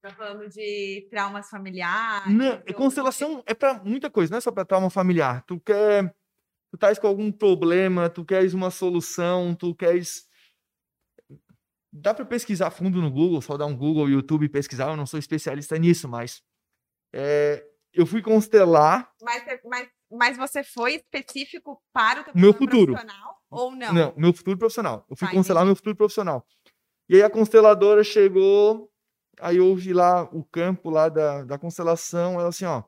[0.00, 2.32] Tá falando de traumas familiares?
[2.32, 5.42] Não, constelação é para muita coisa, não é só para trauma familiar.
[5.44, 6.08] Tu quer,
[6.70, 10.28] tu estás com algum problema, tu queres uma solução, tu queres
[11.92, 14.88] dá para pesquisar fundo no Google, só dar um Google, YouTube e pesquisar.
[14.88, 16.44] Eu não sou especialista nisso, mas
[17.12, 19.12] é, eu fui constelar.
[19.20, 23.92] Mas, mas, mas você foi específico para o teu meu futuro profissional ou não?
[23.92, 25.04] Não, meu futuro profissional.
[25.08, 25.68] Eu fui tá, constelar entendi.
[25.68, 26.46] meu futuro profissional.
[27.08, 28.90] E aí a consteladora chegou,
[29.40, 32.82] aí eu vi lá o campo lá da, da constelação, ela assim, ó,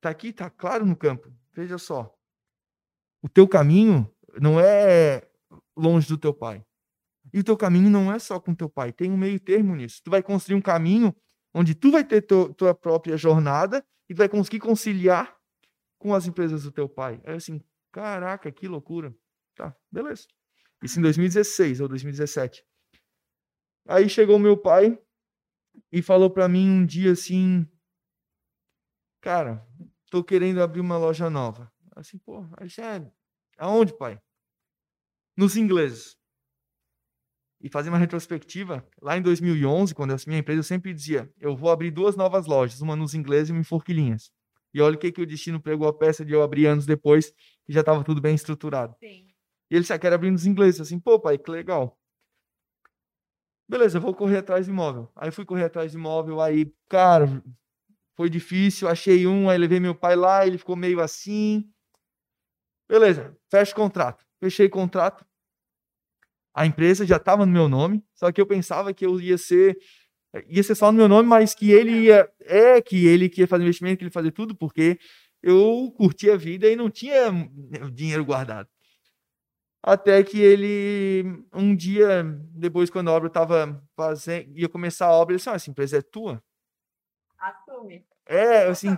[0.00, 1.32] tá aqui, tá claro no campo.
[1.54, 2.12] Veja só.
[3.22, 5.22] O teu caminho não é
[5.76, 6.64] longe do teu pai.
[7.32, 10.00] E o teu caminho não é só com teu pai, tem um meio termo nisso.
[10.02, 11.14] Tu vai construir um caminho
[11.54, 15.36] onde tu vai ter tu, tua própria jornada e vai conseguir conciliar
[15.98, 17.20] com as empresas do teu pai.
[17.24, 19.14] Aí assim, caraca, que loucura.
[19.54, 20.26] Tá, beleza.
[20.82, 22.64] Isso em 2016 ou 2017.
[23.86, 24.98] Aí chegou meu pai
[25.92, 27.66] e falou para mim um dia assim,
[29.20, 29.66] cara,
[30.10, 31.72] tô querendo abrir uma loja nova.
[31.94, 33.12] Assim, pô, é,
[33.58, 34.20] aonde, pai?
[35.36, 36.16] Nos ingleses.
[37.62, 41.30] E fazer uma retrospectiva, lá em 2011, quando eu assumi a empresa, eu sempre dizia,
[41.38, 44.32] eu vou abrir duas novas lojas, uma nos ingleses e uma em Forquilinhas.
[44.72, 47.34] E olha o que, que o destino pregou a peça de eu abrir anos depois,
[47.70, 48.96] que já estava tudo bem estruturado.
[48.98, 49.28] Sim.
[49.70, 50.80] E ele já quer abrir nos ingleses.
[50.80, 51.96] Assim, pô, pai, que legal.
[53.68, 55.08] Beleza, eu vou correr atrás de imóvel.
[55.14, 57.28] Aí fui correr atrás de imóvel, aí, cara,
[58.16, 61.72] foi difícil, achei um, aí levei meu pai lá, ele ficou meio assim.
[62.88, 64.26] Beleza, fecha o contrato.
[64.40, 65.24] Fechei o contrato.
[66.52, 69.78] A empresa já estava no meu nome, só que eu pensava que eu ia ser
[70.48, 73.46] ia ser só no meu nome, mas que ele ia é que ele que ia
[73.46, 74.98] fazer investimento, que ele ia fazer tudo, porque
[75.42, 77.30] eu curtia a vida e não tinha
[77.92, 78.68] dinheiro guardado.
[79.82, 81.24] Até que ele,
[81.54, 85.54] um dia, depois, quando a obra estava fazendo, ia começar a obra, ele disse: ah,
[85.54, 86.42] essa empresa é tua?
[87.38, 88.04] Assume.
[88.26, 88.88] É, assim,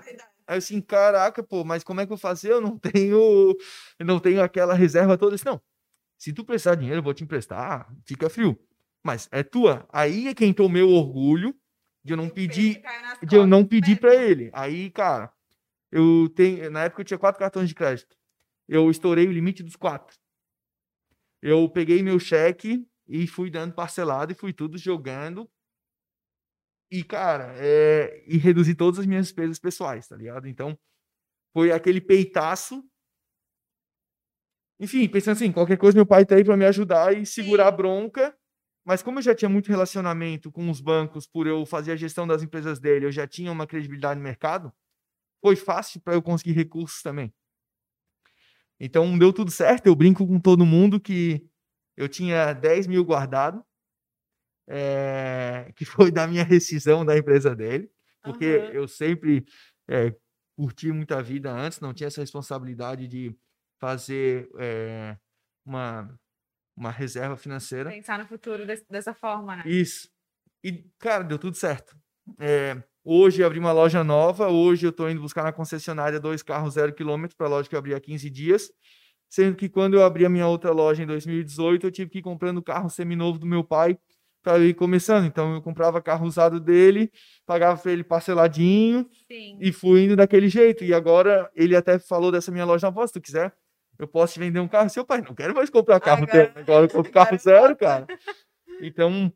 [0.47, 2.51] assim, caraca, pô, mas como é que eu vou fazer?
[2.51, 3.57] Eu não tenho,
[3.99, 5.33] eu não tenho aquela reserva toda.
[5.33, 5.61] Eu disse, não,
[6.19, 8.59] se tu precisar de dinheiro, eu vou te emprestar, fica frio.
[9.05, 9.87] Mas é tua.
[9.93, 11.55] Aí é quem o meu orgulho
[12.05, 12.83] de eu não pedir,
[13.23, 14.51] de eu não pedir para ele.
[14.53, 15.33] Aí, cara,
[15.93, 18.17] eu tenho, na época eu tinha quatro cartões de crédito.
[18.69, 20.17] Eu estourei o limite dos quatro
[21.43, 25.51] eu peguei meu cheque e fui dando parcelado e fui tudo jogando.
[26.91, 28.23] E, cara, é...
[28.27, 30.47] e reduzi todas as minhas despesas pessoais, tá ligado?
[30.47, 30.79] Então,
[31.53, 32.85] foi aquele peitaço.
[34.79, 37.73] Enfim, pensando assim, qualquer coisa meu pai tá aí para me ajudar e segurar a
[37.73, 38.37] bronca.
[38.85, 42.27] Mas como eu já tinha muito relacionamento com os bancos, por eu fazer a gestão
[42.27, 44.73] das empresas dele, eu já tinha uma credibilidade no mercado,
[45.43, 47.35] foi fácil para eu conseguir recursos também.
[48.81, 49.87] Então deu tudo certo.
[49.87, 51.45] Eu brinco com todo mundo que
[51.97, 53.63] eu tinha 10 mil guardado,
[54.69, 57.91] é, que foi da minha rescisão da empresa dele,
[58.23, 58.67] porque uhum.
[58.69, 59.45] eu sempre
[59.91, 60.15] é,
[60.57, 63.37] curti muita vida antes, não tinha essa responsabilidade de
[63.81, 65.19] fazer é,
[65.65, 66.19] uma,
[66.77, 67.91] uma reserva financeira.
[67.91, 69.65] Pensar no futuro desse, dessa forma, né?
[69.67, 70.09] Isso.
[70.63, 71.97] E, cara, deu tudo certo.
[72.39, 74.49] É, Hoje abri uma loja nova.
[74.49, 77.75] Hoje eu estou indo buscar na concessionária dois carros zero quilômetro para a loja que
[77.75, 78.71] eu abri há 15 dias.
[79.29, 82.23] Sendo que quando eu abri a minha outra loja em 2018, eu tive que ir
[82.23, 83.99] comprando carro seminovo do meu pai
[84.43, 85.25] para ir começando.
[85.25, 87.11] Então eu comprava carro usado dele,
[87.47, 89.59] pagava para ele parceladinho Sim.
[89.61, 90.85] e fui indo daquele jeito.
[90.85, 93.53] E agora ele até falou dessa minha loja na se tu quiser,
[93.99, 94.91] eu posso te vender um carro.
[94.91, 98.07] Seu pai, não quero mais comprar carro agora, teu, agora eu compro carro zero, cara.
[98.81, 99.33] Então,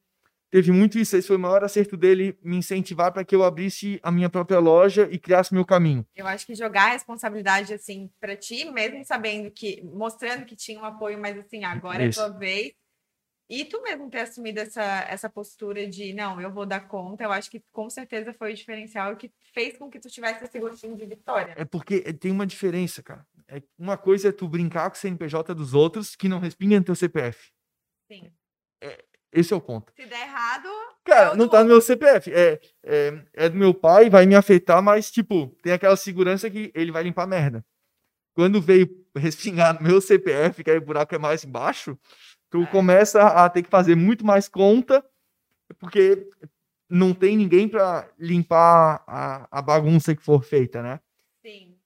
[0.50, 1.16] teve muito isso.
[1.16, 4.58] Esse foi o maior acerto dele, me incentivar para que eu abrisse a minha própria
[4.58, 6.06] loja e criasse meu caminho.
[6.14, 10.80] Eu acho que jogar a responsabilidade assim para ti, mesmo sabendo que, mostrando que tinha
[10.80, 12.20] um apoio, mas assim, agora isso.
[12.20, 12.72] é tua vez.
[13.48, 17.30] E tu mesmo ter assumido essa, essa postura de não, eu vou dar conta, eu
[17.30, 20.96] acho que com certeza foi o diferencial que fez com que tu tivesse esse gostinho
[20.96, 21.54] de vitória.
[21.56, 23.24] É porque tem uma diferença, cara.
[23.46, 26.84] É, uma coisa é tu brincar com o CNPJ dos outros que não respinga no
[26.84, 27.52] teu CPF.
[28.10, 28.32] Sim.
[28.82, 29.92] É, esse é o ponto.
[29.94, 30.68] Se der errado.
[31.04, 32.32] Cara, é não tá no meu CPF.
[32.32, 36.72] É, é, é do meu pai, vai me afetar, mas, tipo, tem aquela segurança que
[36.74, 37.64] ele vai limpar merda.
[38.34, 41.98] Quando veio respingar no meu CPF, que aí o buraco é mais embaixo,
[42.50, 42.66] tu é.
[42.66, 45.04] começa a ter que fazer muito mais conta,
[45.78, 46.28] porque
[46.88, 51.00] não tem ninguém para limpar a, a bagunça que for feita, né?
[51.44, 51.76] Sim.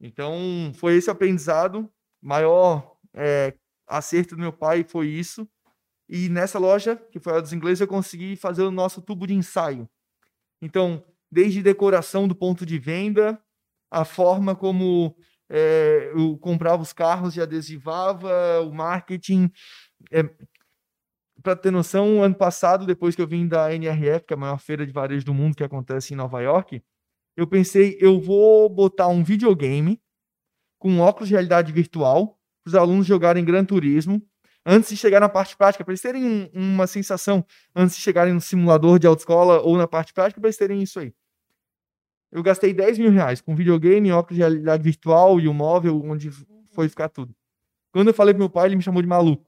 [0.00, 1.90] Então, foi esse aprendizado.
[2.22, 3.54] Maior é,
[3.86, 5.48] acerto do meu pai foi isso.
[6.12, 9.34] E nessa loja, que foi a dos ingleses, eu consegui fazer o nosso tubo de
[9.34, 9.88] ensaio.
[10.60, 13.40] Então, desde decoração do ponto de venda,
[13.88, 15.16] a forma como
[15.48, 19.52] é, eu comprava os carros e adesivava, o marketing.
[20.10, 20.28] É,
[21.44, 24.58] Para ter noção, ano passado, depois que eu vim da NRF, que é a maior
[24.58, 26.82] feira de varejo do mundo que acontece em Nova York,
[27.36, 30.02] eu pensei, eu vou botar um videogame
[30.76, 34.20] com óculos de realidade virtual para os alunos jogarem Gran Turismo
[34.64, 37.44] antes de chegar na parte prática, para eles terem um, uma sensação,
[37.74, 41.00] antes de chegarem no simulador de autoescola ou na parte prática, para eles terem isso
[41.00, 41.12] aí.
[42.32, 46.30] Eu gastei 10 mil reais com videogame, óculos de realidade virtual e o móvel, onde
[46.72, 47.34] foi ficar tudo.
[47.92, 49.44] Quando eu falei pro meu pai, ele me chamou de maluco.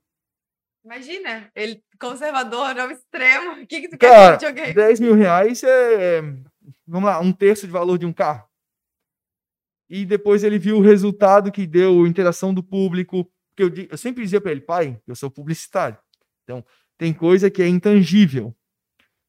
[0.85, 3.63] Imagina, ele conservador ao extremo.
[3.63, 4.75] O que, que tu Cara, quer com videogame?
[4.75, 6.21] 10 mil reais é,
[6.85, 8.49] vamos lá, um terço de valor de um carro.
[9.89, 13.31] E depois ele viu o resultado que deu, a interação do público.
[13.55, 15.99] Porque eu, eu sempre dizia para ele, pai, eu sou publicitário.
[16.45, 16.65] Então,
[16.99, 18.55] tem coisa que é intangível.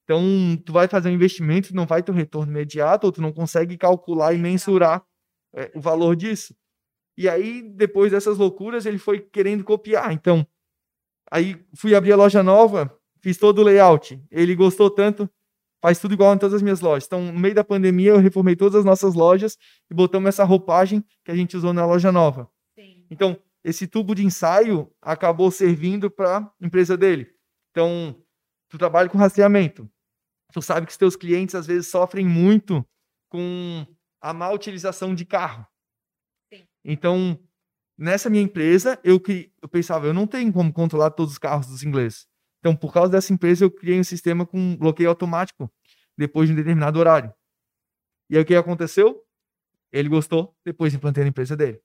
[0.04, 0.22] Então,
[0.66, 3.78] tu vai fazer um investimento, não vai ter um retorno imediato, ou tu não consegue
[3.78, 5.04] calcular e mensurar
[5.56, 6.56] é, o valor disso.
[7.18, 10.12] E aí, depois dessas loucuras, ele foi querendo copiar.
[10.12, 10.46] Então,
[11.32, 14.22] aí fui abrir a loja nova, fiz todo o layout.
[14.30, 15.30] Ele gostou tanto,
[15.82, 17.06] faz tudo igual em todas as minhas lojas.
[17.06, 19.58] Então, no meio da pandemia, eu reformei todas as nossas lojas
[19.90, 22.50] e botamos essa roupagem que a gente usou na loja nova.
[22.78, 23.06] Sim.
[23.10, 27.34] Então, esse tubo de ensaio acabou servindo para a empresa dele.
[27.72, 28.22] Então,
[28.70, 29.90] tu trabalha com rastreamento.
[30.52, 32.86] Tu sabe que os teus clientes às vezes sofrem muito
[33.30, 33.88] com
[34.22, 35.66] a má utilização de carro.
[36.54, 36.68] Sim.
[36.84, 37.40] Então,
[37.98, 39.22] nessa minha empresa, eu,
[39.62, 42.28] eu pensava, eu não tenho como controlar todos os carros dos ingleses.
[42.60, 45.72] Então, por causa dessa empresa, eu criei um sistema com bloqueio automático
[46.18, 47.34] depois de um determinado horário.
[48.30, 49.22] E aí o que aconteceu?
[49.92, 51.82] Ele gostou, depois implantei na empresa dele.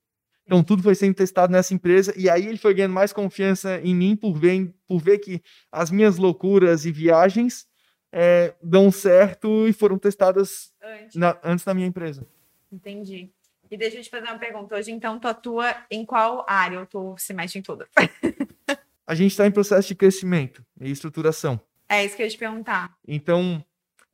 [0.49, 3.95] Então, tudo foi sendo testado nessa empresa, e aí ele foi ganhando mais confiança em
[3.95, 7.69] mim por ver, por ver que as minhas loucuras e viagens
[8.11, 11.17] eh, dão certo e foram testadas Antes.
[11.17, 12.27] na- antes da minha empresa.
[12.73, 13.31] Entendi.
[13.71, 14.75] E deixa eu te fazer uma pergunta.
[14.75, 17.87] Hoje, então, tu atua em qual área ou tu se mexe em tudo?
[19.07, 21.61] A gente está em processo de crescimento e estruturação.
[21.91, 22.97] É isso que eu ia te perguntar.
[23.07, 23.63] Então,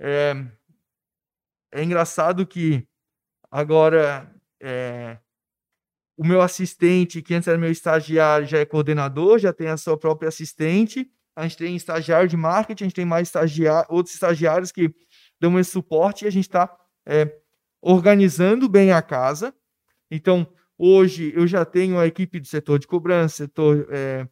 [0.01, 0.35] é,
[1.73, 2.85] é engraçado que
[3.51, 4.29] agora
[4.61, 5.19] é,
[6.17, 9.99] o meu assistente, que antes era meu estagiário, já é coordenador, já tem a sua
[9.99, 11.11] própria assistente.
[11.35, 14.95] A gente tem estagiário de marketing, a gente tem mais estagiário, outros estagiários que
[15.41, 16.75] dão esse suporte e a gente está
[17.83, 19.53] organizando bem a casa.
[20.11, 20.47] Então,
[20.79, 24.27] hoje eu já tenho a equipe do setor de cobrança, setor é,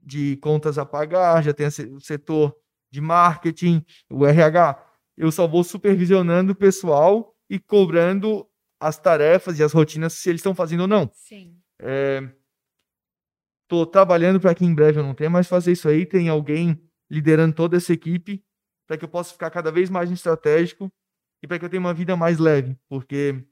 [0.00, 2.56] de contas a pagar, já tenho o setor
[2.90, 4.82] de marketing, o RH.
[5.16, 8.46] Eu só vou supervisionando o pessoal e cobrando
[8.80, 11.10] as tarefas e as rotinas se eles estão fazendo ou não.
[11.12, 11.54] Sim.
[13.64, 16.82] Estou trabalhando para que em breve eu não tenha mais fazer isso aí, tem alguém
[17.10, 18.42] liderando toda essa equipe
[18.86, 20.90] para que eu possa ficar cada vez mais estratégico
[21.42, 23.44] e para que eu tenha uma vida mais leve, porque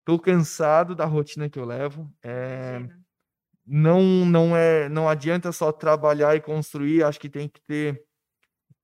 [0.00, 2.12] estou cansado da rotina que eu levo.
[2.22, 2.80] É,
[3.66, 8.04] não não é não adianta só trabalhar e construir acho que tem que ter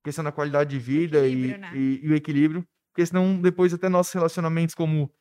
[0.03, 1.71] questão da qualidade de vida e, né?
[1.75, 5.11] e, e o equilíbrio porque senão depois até nossos relacionamentos como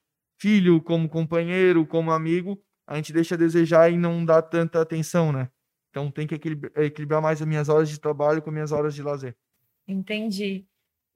[0.40, 5.32] filho como companheiro como amigo a gente deixa a desejar e não dá tanta atenção
[5.32, 5.48] né
[5.90, 8.94] então tem que equilibra- equilibrar mais as minhas horas de trabalho com as minhas horas
[8.94, 9.36] de lazer
[9.88, 10.64] Entendi.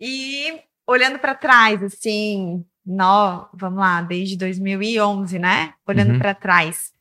[0.01, 5.75] E olhando para trás, assim, nó, vamos lá, desde 2011, né?
[5.87, 6.19] Olhando Uhum.
[6.19, 6.93] para trás,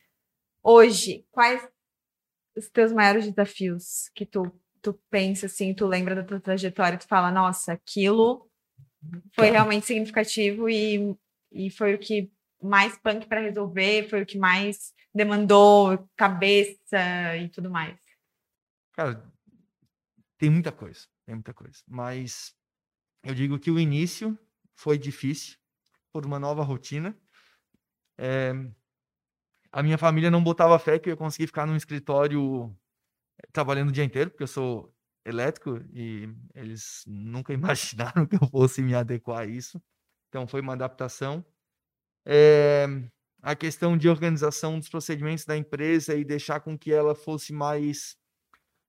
[0.62, 1.66] hoje, quais
[2.56, 7.08] os teus maiores desafios que tu, tu pensa assim, tu lembra da tua trajetória, tu
[7.08, 8.48] fala, nossa, aquilo
[9.34, 9.54] foi Tá.
[9.54, 11.16] realmente significativo e,
[11.54, 12.30] e foi o que
[12.62, 17.98] mais punk para resolver, foi o que mais demandou cabeça e tudo mais.
[18.92, 19.24] Cara,
[20.38, 21.78] tem muita coisa, tem muita coisa.
[21.86, 22.54] Mas
[23.22, 24.38] eu digo que o início
[24.74, 25.56] foi difícil
[26.12, 27.16] por uma nova rotina.
[28.18, 28.52] Eh,
[29.70, 32.74] a minha família não botava fé que eu ia conseguir ficar num escritório
[33.38, 38.48] eh, trabalhando o dia inteiro, porque eu sou elétrico e eles nunca imaginaram que eu
[38.48, 39.80] fosse me adequar a isso.
[40.34, 41.44] Então foi uma adaptação.
[42.26, 42.88] Eh,
[43.40, 48.16] a questão de organização dos procedimentos da empresa e deixar com que ela fosse mais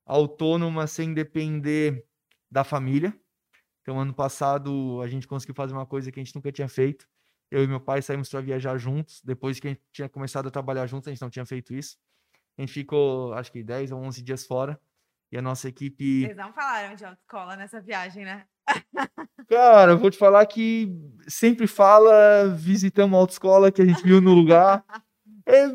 [0.08, 2.04] autônoma sem depender
[2.50, 3.16] da família.
[3.84, 7.08] Então, ano passado, a gente conseguiu fazer uma coisa que a gente nunca tinha feito.
[7.52, 9.22] Eu e meu pai saímos para viajar juntos.
[9.24, 11.96] Depois que a gente tinha começado a trabalhar juntos, a gente não tinha feito isso.
[12.58, 14.82] A gente ficou, acho que 10 ou 11 dias fora.
[15.36, 16.22] E a nossa equipe.
[16.22, 18.46] Vocês não falaram de autoescola nessa viagem, né?
[19.50, 20.90] Cara, eu vou te falar que
[21.28, 24.84] sempre fala, visitamos a autoescola que a gente viu no lugar.
[25.48, 25.68] É,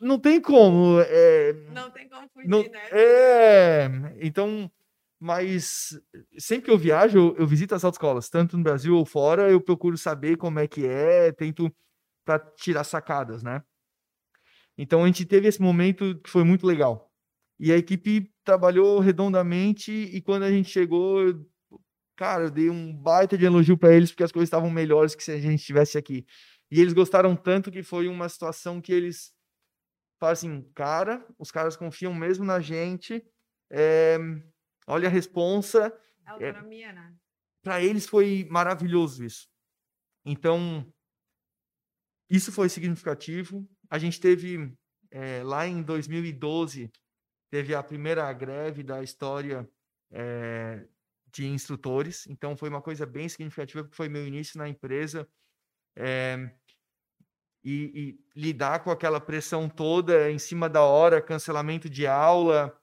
[0.00, 0.98] não tem como.
[1.00, 2.88] É, Não tem como fugir, Não- né?
[2.90, 3.88] é,
[4.20, 4.68] então,
[5.20, 5.96] mas
[6.38, 9.60] sempre que eu viajo, eu, eu visito as autoescolas, tanto no Brasil ou fora, eu
[9.60, 11.72] procuro saber como é que é, tento
[12.24, 13.62] para tirar sacadas, né?
[14.76, 17.12] Então a gente teve esse momento que foi muito legal.
[17.60, 21.46] E a equipe trabalhou redondamente e quando a gente chegou, eu-
[22.16, 25.22] cara, eu dei um baita de elogio para eles porque as coisas estavam melhores que
[25.22, 26.26] se a gente estivesse aqui.
[26.70, 29.32] E eles gostaram tanto que foi uma situação que eles
[30.20, 33.24] falaram assim, cara, os caras confiam mesmo na gente
[33.70, 34.18] é,
[34.86, 35.92] olha a responsa.
[36.26, 37.14] Autonomia, é, né?
[37.62, 39.48] Para eles foi maravilhoso isso.
[40.24, 40.86] Então,
[42.30, 43.68] isso foi significativo.
[43.90, 44.72] A gente teve,
[45.10, 46.90] é, lá em 2012,
[47.52, 49.68] teve a primeira greve da história
[50.10, 50.86] é,
[51.30, 52.26] de instrutores.
[52.26, 55.28] Então, foi uma coisa bem significativa, porque foi meu início na empresa.
[55.94, 56.50] É,
[57.62, 62.74] e, e, lidar com aquela pressão toda em cima da hora, cancelamento de aula,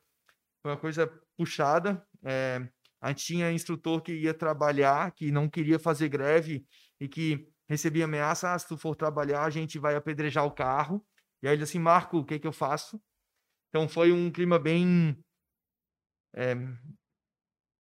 [0.62, 2.06] foi uma coisa puxada.
[2.24, 2.62] É,
[3.02, 6.64] a gente tinha instrutor que ia trabalhar, que não queria fazer greve
[7.00, 11.04] e que recebia ameaça: ah, se tu for trabalhar, a gente vai apedrejar o carro.
[11.42, 13.02] E aí ele assim, Marco, o que, que eu faço?
[13.70, 15.18] Então foi um clima bem
[16.36, 16.56] é,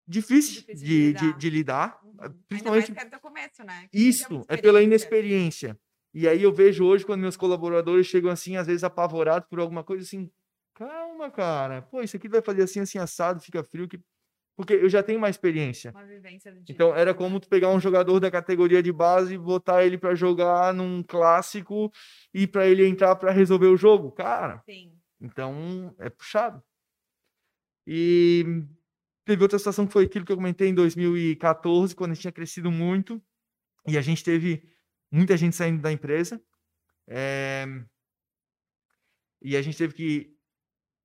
[0.07, 1.21] difícil, difícil, de, de, lidar.
[1.21, 2.41] De, de lidar uhum.
[2.47, 2.89] Principalmente.
[2.89, 3.87] Ainda mais que é começo, né?
[3.93, 5.77] Isso, é pela inexperiência.
[6.13, 9.83] E aí eu vejo hoje, quando meus colaboradores chegam assim, às vezes apavorados por alguma
[9.83, 10.29] coisa, assim,
[10.73, 13.99] calma, cara, pô, isso aqui vai fazer assim, assim, assado, fica frio, que...
[14.55, 15.91] porque eu já tenho uma experiência.
[15.91, 16.73] Uma vivência do dia.
[16.73, 20.15] Então era como tu pegar um jogador da categoria de base e botar ele para
[20.15, 21.91] jogar num clássico
[22.33, 24.63] e para ele entrar para resolver o jogo, cara.
[24.65, 24.98] Sim.
[25.19, 26.63] Então é puxado.
[27.85, 28.45] E
[29.25, 32.31] teve outra situação que foi aquilo que eu comentei em 2014, quando a gente tinha
[32.31, 33.21] crescido muito
[33.87, 34.63] e a gente teve
[35.11, 36.41] muita gente saindo da empresa.
[37.07, 37.65] É...
[39.41, 40.37] E a gente teve que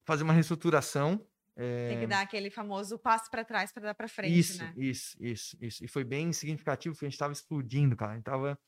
[0.04, 1.26] fazer uma reestruturação.
[1.56, 1.88] É...
[1.88, 4.74] Tem que dar aquele famoso passo para trás para dar para frente, isso, né?
[4.76, 5.84] Isso, isso, isso.
[5.84, 8.12] E foi bem significativo, porque a gente estava explodindo, cara.
[8.12, 8.58] A gente tava...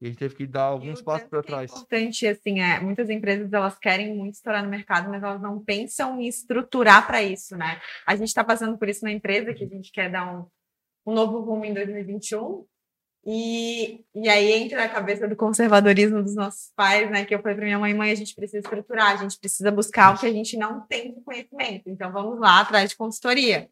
[0.00, 1.70] E a gente teve que dar alguns passos para é trás.
[1.70, 5.62] É importante, assim, é, muitas empresas elas querem muito estourar no mercado, mas elas não
[5.62, 7.80] pensam em estruturar para isso, né?
[8.06, 10.46] A gente está passando por isso na empresa, que a gente quer dar um,
[11.06, 12.64] um novo rumo em 2021,
[13.26, 17.24] e, e aí entra a cabeça do conservadorismo dos nossos pais, né?
[17.26, 20.14] Que eu falei para minha mãe, mãe, a gente precisa estruturar, a gente precisa buscar
[20.14, 21.90] o que a gente não tem de conhecimento.
[21.90, 23.68] Então vamos lá atrás de consultoria.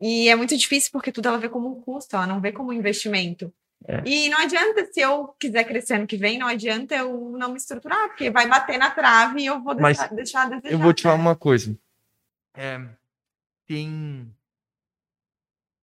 [0.00, 2.70] E é muito difícil porque tudo ela vê como um custo, ela não vê como
[2.70, 3.52] um investimento.
[3.86, 4.02] É.
[4.04, 7.56] E não adianta, se eu quiser crescer ano que vem, não adianta eu não me
[7.56, 10.72] estruturar, porque vai bater na trave e eu vou deixar, Mas deixar a desejar.
[10.72, 11.78] Eu vou te falar uma coisa.
[12.54, 12.78] É,
[13.66, 14.34] tem,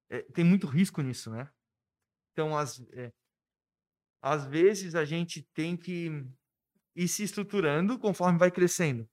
[0.09, 1.49] é, tem muito risco nisso, né?
[2.33, 3.11] Então, às, é,
[4.21, 6.25] às vezes, a gente tem que
[6.95, 9.07] ir se estruturando conforme vai crescendo.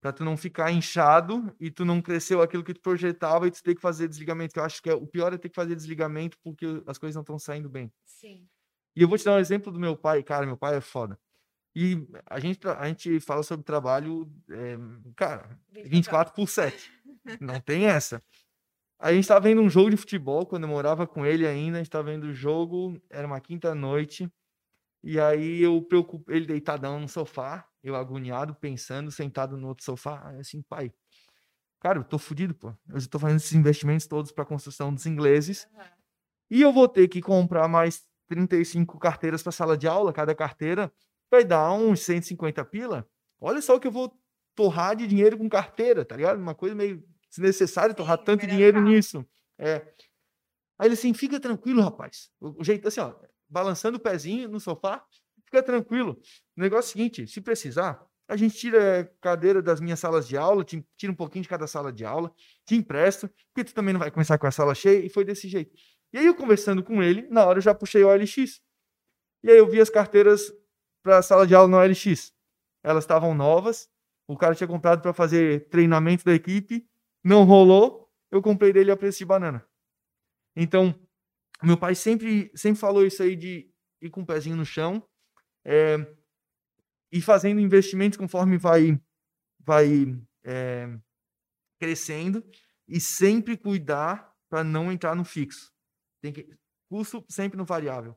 [0.00, 3.62] Para tu não ficar inchado e tu não cresceu aquilo que tu projetava e tu
[3.62, 4.54] ter que fazer desligamento.
[4.54, 7.14] Que eu acho que é, o pior é ter que fazer desligamento porque as coisas
[7.14, 7.92] não estão saindo bem.
[8.06, 8.48] Sim.
[8.96, 10.22] E eu vou te dar um exemplo do meu pai.
[10.22, 11.18] Cara, meu pai é foda.
[11.74, 14.76] E a gente, a gente fala sobre trabalho, é,
[15.14, 16.90] cara, 24 por 7.
[17.40, 18.22] Não tem essa.
[18.98, 21.76] A gente estava vendo um jogo de futebol quando eu morava com ele ainda.
[21.76, 24.30] A gente estava vendo o jogo, era uma quinta-noite.
[25.02, 30.30] E aí eu preocupo, ele deitadão no sofá, eu agoniado, pensando, sentado no outro sofá.
[30.38, 30.92] Assim, pai,
[31.80, 32.74] cara, eu tô fudido, pô.
[32.88, 35.66] Eu estou fazendo esses investimentos todos para a construção dos ingleses.
[35.72, 35.84] Uhum.
[36.50, 40.12] E eu vou ter que comprar mais 35 carteiras para sala de aula.
[40.12, 40.92] Cada carteira
[41.30, 43.08] vai dar uns 150 pila.
[43.40, 44.12] Olha só o que eu vou
[44.54, 46.38] torrar de dinheiro com carteira, tá ligado?
[46.38, 49.24] Uma coisa meio desnecessário torrar tanto dinheiro nisso.
[49.56, 49.86] É.
[50.78, 52.30] Aí ele assim, fica tranquilo, rapaz.
[52.40, 53.14] O, jeito assim, ó,
[53.48, 55.04] balançando o pezinho no sofá,
[55.50, 56.18] fica tranquilo.
[56.56, 60.26] O negócio é o seguinte, se precisar, a gente tira a cadeira das minhas salas
[60.26, 62.32] de aula, tira um pouquinho de cada sala de aula,
[62.64, 65.48] te empresto, porque tu também não vai começar com a sala cheia, e foi desse
[65.48, 65.76] jeito.
[66.12, 68.60] E aí eu conversando com ele, na hora eu já puxei o OLX.
[69.42, 70.52] E aí eu vi as carteiras
[71.02, 72.32] para a sala de aula no OLX.
[72.84, 73.88] Elas estavam novas,
[74.28, 76.88] o cara tinha comprado para fazer treinamento da equipe,
[77.24, 79.66] não rolou, eu comprei dele a preço de banana.
[80.54, 80.94] Então,
[81.62, 83.68] meu pai sempre, sempre falou isso aí de
[84.00, 85.04] ir com o pezinho no chão
[85.64, 85.96] é,
[87.12, 89.00] e fazendo investimentos conforme vai,
[89.58, 90.88] vai é,
[91.78, 92.44] crescendo
[92.86, 95.72] e sempre cuidar para não entrar no fixo.
[96.22, 96.48] Tem que,
[96.88, 98.16] custo sempre no variável,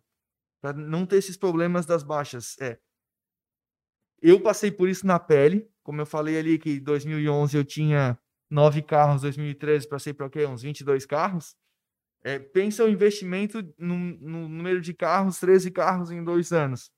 [0.62, 2.57] para não ter esses problemas das baixas.
[2.59, 2.80] É,
[4.22, 8.18] eu passei por isso na pele, como eu falei ali que em 2011 eu tinha
[8.49, 10.45] nove carros, 2013 passei para o quê?
[10.45, 11.55] Uns 22 carros.
[12.24, 16.89] É, pensa o investimento no, no, número de carros, 13 carros em dois anos,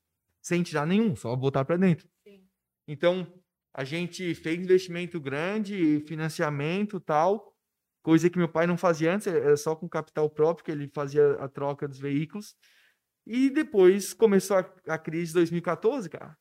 [0.46, 2.08] sem tirar nenhum, só botar para dentro.
[2.24, 2.48] Sim.
[2.88, 3.28] Então,
[3.74, 7.52] a gente fez investimento grande, financiamento tal,
[8.04, 11.34] coisa que meu pai não fazia antes, era só com capital próprio que ele fazia
[11.40, 12.56] a troca dos veículos.
[13.26, 16.38] E depois começou a, a crise de 2014, cara.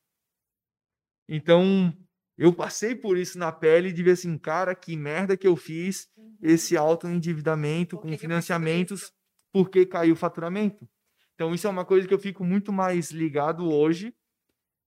[1.27, 1.91] Então,
[2.37, 6.07] eu passei por isso na pele de ver assim, cara, que merda que eu fiz
[6.15, 6.37] uhum.
[6.43, 9.11] esse alto endividamento com financiamentos
[9.51, 10.87] porque caiu o faturamento.
[11.35, 14.15] Então isso é uma coisa que eu fico muito mais ligado hoje,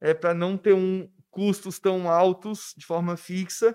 [0.00, 3.74] é para não ter um custos tão altos de forma fixa,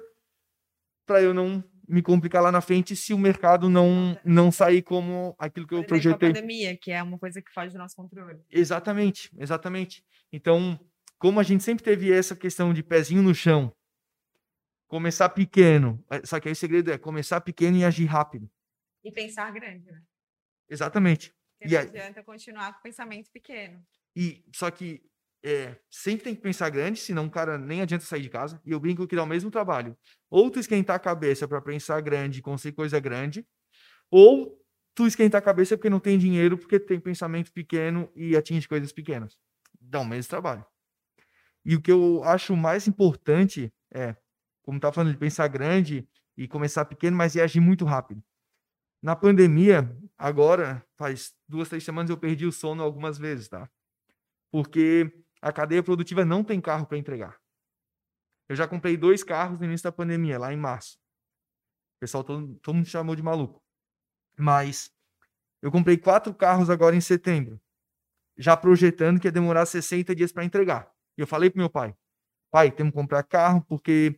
[1.05, 5.35] para eu não me complicar lá na frente se o mercado não, não sair como
[5.37, 6.33] aquilo que eu exemplo, a projetei.
[6.33, 8.39] pandemia, que é uma coisa que foge do nosso controle.
[8.49, 10.03] Exatamente, exatamente.
[10.31, 10.79] Então,
[11.19, 13.73] como a gente sempre teve essa questão de pezinho no chão,
[14.87, 18.49] começar pequeno, eh, só que aí o segredo é começar pequeno e agir rápido.
[19.03, 20.01] E pensar grande, né?
[20.69, 21.33] Exatamente.
[21.63, 23.81] Porque E não aí- adianta continuar com o pensamento pequeno.
[24.15, 25.01] E só que
[25.45, 28.61] é, sempre tem que pensar grande, senão o cara nem adianta sair de casa.
[28.65, 29.97] E eu brinco que dá o mesmo trabalho.
[30.29, 33.45] Ou tu esquentar a cabeça para pensar grande, conseguir coisa grande,
[34.11, 34.61] ou
[34.95, 38.91] tu esquentar a cabeça porque não tem dinheiro, porque tem pensamento pequeno e atinge coisas
[38.93, 39.37] pequenas.
[39.79, 40.65] Dá o mesmo trabalho.
[41.65, 44.15] E o que eu acho mais importante é,
[44.61, 46.07] como tá falando de pensar grande
[46.37, 48.23] e começar pequeno, mas e agir muito rápido.
[49.03, 53.69] Na pandemia, agora, faz duas, três semanas, eu perdi o sono algumas vezes, tá?
[54.49, 57.37] Porque a cadeia produtiva não tem carro para entregar.
[58.47, 60.97] Eu já comprei dois carros no início da pandemia, lá em março.
[61.97, 63.61] O pessoal todo, todo mundo chamou de maluco.
[64.37, 64.89] Mas
[65.61, 67.59] eu comprei quatro carros agora em setembro,
[68.37, 70.89] já projetando que ia demorar 60 dias para entregar.
[71.17, 71.93] E eu falei pro meu pai:
[72.49, 74.17] pai, temos que comprar carro porque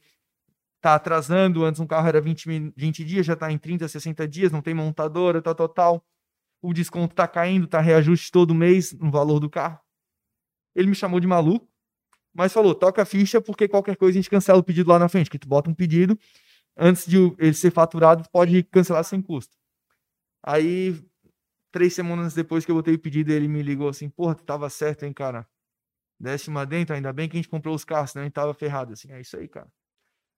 [0.86, 1.66] tá atrasando.
[1.66, 4.62] Antes um carro era 20, min- 20 dias, já está em 30, 60 dias, não
[4.62, 6.06] tem montadora, tal, tal, tal.
[6.62, 9.80] O desconto está caindo, tá reajuste todo mês no valor do carro.
[10.76, 11.68] Ele me chamou de maluco,
[12.34, 15.10] mas falou: toca a ficha, porque qualquer coisa a gente cancela o pedido lá na
[15.10, 15.30] frente.
[15.30, 16.18] Que tu bota um pedido,
[16.78, 19.56] antes de ele ser faturado, tu pode cancelar sem custo.
[20.44, 20.96] Aí,
[21.72, 24.70] três semanas depois que eu botei o pedido, ele me ligou assim: porra, tu tava
[24.70, 25.48] certo, hein, cara?
[26.20, 28.54] Desce uma dentro, ainda bem que a gente comprou os carros, senão a gente tava
[28.54, 28.94] ferrado.
[28.94, 29.70] Assim, é isso aí, cara.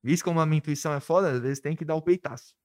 [0.04, 2.56] Visto como a minha intuição é foda, às vezes tem que dar o peitaço.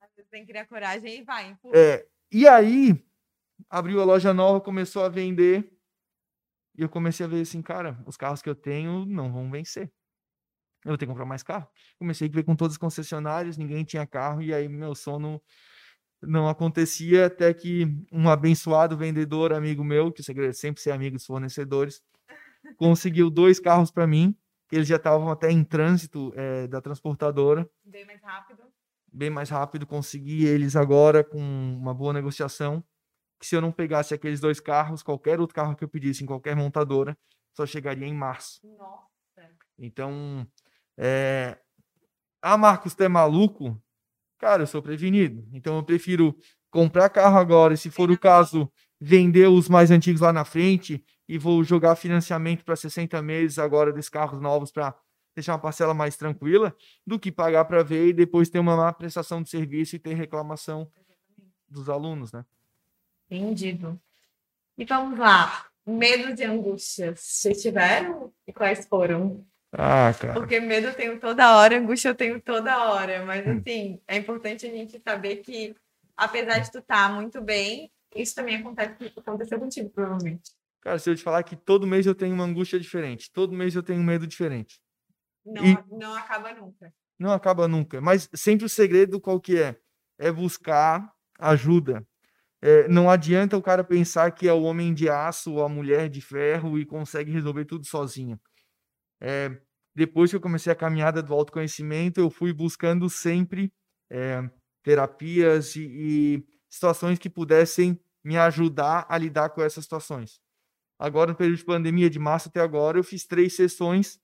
[0.00, 1.50] Às vezes tem que criar coragem e vai.
[1.50, 1.76] empurra.
[1.76, 3.04] É, e aí,
[3.68, 5.70] abriu a loja nova, começou a vender.
[6.76, 9.92] E eu comecei a ver assim, cara, os carros que eu tenho não vão vencer.
[10.84, 11.68] Eu vou ter que comprar mais carro.
[11.98, 15.42] Comecei a ver com todas as concessionárias, ninguém tinha carro, e aí meu sono
[16.22, 20.90] não acontecia até que um abençoado vendedor, amigo meu, que o segredo é sempre ser
[20.90, 22.02] amigo dos fornecedores,
[22.76, 24.34] conseguiu dois carros para mim,
[24.76, 28.62] eles já estavam até em trânsito eh, da transportadora Bem mais rápido.
[29.12, 32.82] bem mais rápido, consegui eles agora com uma boa negociação.
[33.38, 36.26] Que se eu não pegasse aqueles dois carros, qualquer outro carro que eu pedisse em
[36.26, 37.16] qualquer montadora,
[37.56, 38.60] só chegaria em março.
[38.76, 39.08] Nossa.
[39.78, 40.46] Então,
[40.98, 41.58] é...
[42.42, 43.82] ah, Marcos, tu é maluco?
[44.38, 45.48] Cara, eu sou prevenido.
[45.52, 46.36] Então eu prefiro
[46.70, 51.02] comprar carro agora e, se for o caso, vender os mais antigos lá na frente
[51.30, 54.92] e vou jogar financiamento para 60 meses agora desses carros novos para
[55.32, 56.74] deixar uma parcela mais tranquila,
[57.06, 60.14] do que pagar para ver e depois ter uma má prestação de serviço e ter
[60.14, 60.90] reclamação
[61.68, 62.44] dos alunos, né?
[63.30, 63.96] Entendido.
[64.76, 65.66] E vamos lá.
[65.86, 67.20] Medos e angústias.
[67.20, 68.32] Vocês tiveram?
[68.44, 69.46] E quais foram?
[69.72, 70.34] Ah, cara.
[70.34, 73.24] Porque medo eu tenho toda hora, angústia eu tenho toda hora.
[73.24, 73.60] Mas, Hum.
[73.60, 75.76] assim, é importante a gente saber que,
[76.16, 80.58] apesar de tu estar muito bem, isso também acontece, aconteceu contigo, provavelmente.
[80.82, 83.74] Cara, se eu te falar que todo mês eu tenho uma angústia diferente, todo mês
[83.74, 84.80] eu tenho um medo diferente.
[85.44, 86.94] Não, E- não acaba nunca.
[87.18, 88.00] Não acaba nunca.
[88.00, 89.76] Mas sempre o segredo qual que é?
[90.18, 92.06] É buscar ajuda.
[92.62, 96.08] É, não adianta o cara pensar que é o homem de aço ou a mulher
[96.08, 98.40] de ferro e consegue resolver tudo sozinho.
[99.20, 99.50] É,
[99.94, 103.72] depois que eu comecei a caminhada do autoconhecimento, eu fui buscando sempre
[104.10, 104.42] é,
[104.82, 110.40] terapias e, e situações que pudessem me ajudar a lidar com essas situações.
[111.00, 114.20] Agora, no período de pandemia, de março até agora, eu fiz três sessões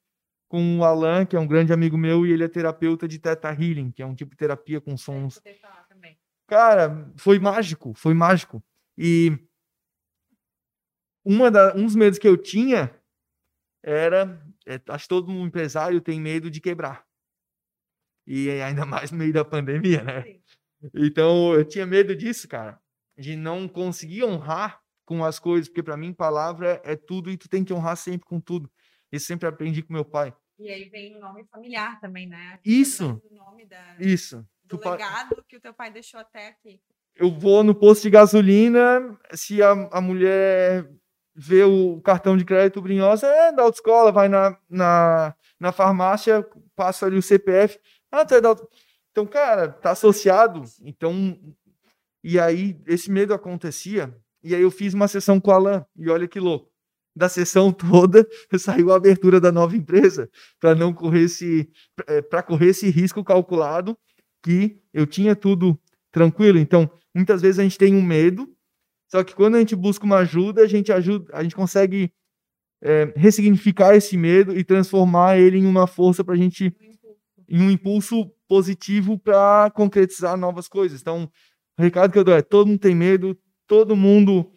[0.46, 3.48] com o Alan, que é um grande amigo meu, e ele é terapeuta de Theta
[3.48, 5.40] Healing, que é um tipo de terapia com sons.
[6.46, 8.62] Cara, foi mágico, foi mágico.
[8.96, 9.38] E
[11.24, 12.94] uma da, um dos medos que eu tinha
[13.82, 17.06] era, é, acho que todo um empresário tem medo de quebrar.
[18.26, 20.22] E ainda mais no meio da pandemia, né?
[20.24, 20.42] Sim.
[20.94, 22.78] Então eu tinha medo disso, cara,
[23.16, 27.48] de não conseguir honrar com as coisas, porque para mim palavra é tudo e tu
[27.48, 28.70] tem que honrar sempre com tudo.
[29.11, 30.34] Isso sempre aprendi com meu pai.
[30.59, 32.59] E aí vem o nome familiar também, né?
[32.64, 33.22] Isso.
[33.30, 34.38] O nome da, Isso.
[34.64, 36.80] do Tu pa- legado que o teu pai deixou até aqui.
[37.14, 40.90] eu vou no posto de gasolina, se a, a mulher
[41.34, 46.42] vê o cartão de crédito brinhosa, é da autoescola, vai na, na, na farmácia,
[46.74, 47.78] passa ali o CPF,
[48.11, 48.68] ah, tu é da auto...
[49.12, 51.38] Então, cara, tá associado, então,
[52.24, 54.14] e aí esse medo acontecia,
[54.47, 56.70] e aí eu fiz uma sessão com o Alan, e olha que louco,
[57.14, 58.26] da sessão toda
[58.59, 60.30] saiu a abertura da nova empresa,
[60.61, 61.68] para não correr esse,
[62.30, 63.97] para correr esse risco calculado,
[64.42, 65.78] que eu tinha tudo
[66.12, 68.49] tranquilo, então, muitas vezes a gente tem um medo,
[69.09, 72.12] só que quando a gente busca uma ajuda, a gente ajuda, a gente consegue
[72.82, 77.16] é, ressignificar esse medo e transformar ele em uma força para a gente No impulso.
[77.49, 81.01] e um impulso positivo para concretizar novas coisas.
[81.01, 81.30] Então,
[81.78, 83.36] o recado que eu dou é: todo mundo tem medo,
[83.66, 84.52] todo mundo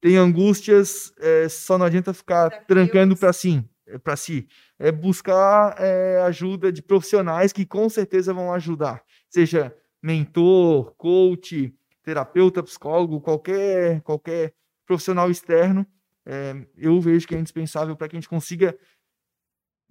[0.00, 2.66] tem angústias, é, só não adianta ficar Desafios.
[2.66, 3.64] trancando para si,
[4.02, 4.48] para si.
[4.78, 12.62] É buscar é, ajuda de profissionais que com certeza vão ajudar, seja mentor, coach, terapeuta,
[12.62, 14.54] psicólogo, qualquer qualquer
[14.84, 15.86] profissional externo.
[16.26, 18.76] É, eu vejo que é indispensável para que a gente consiga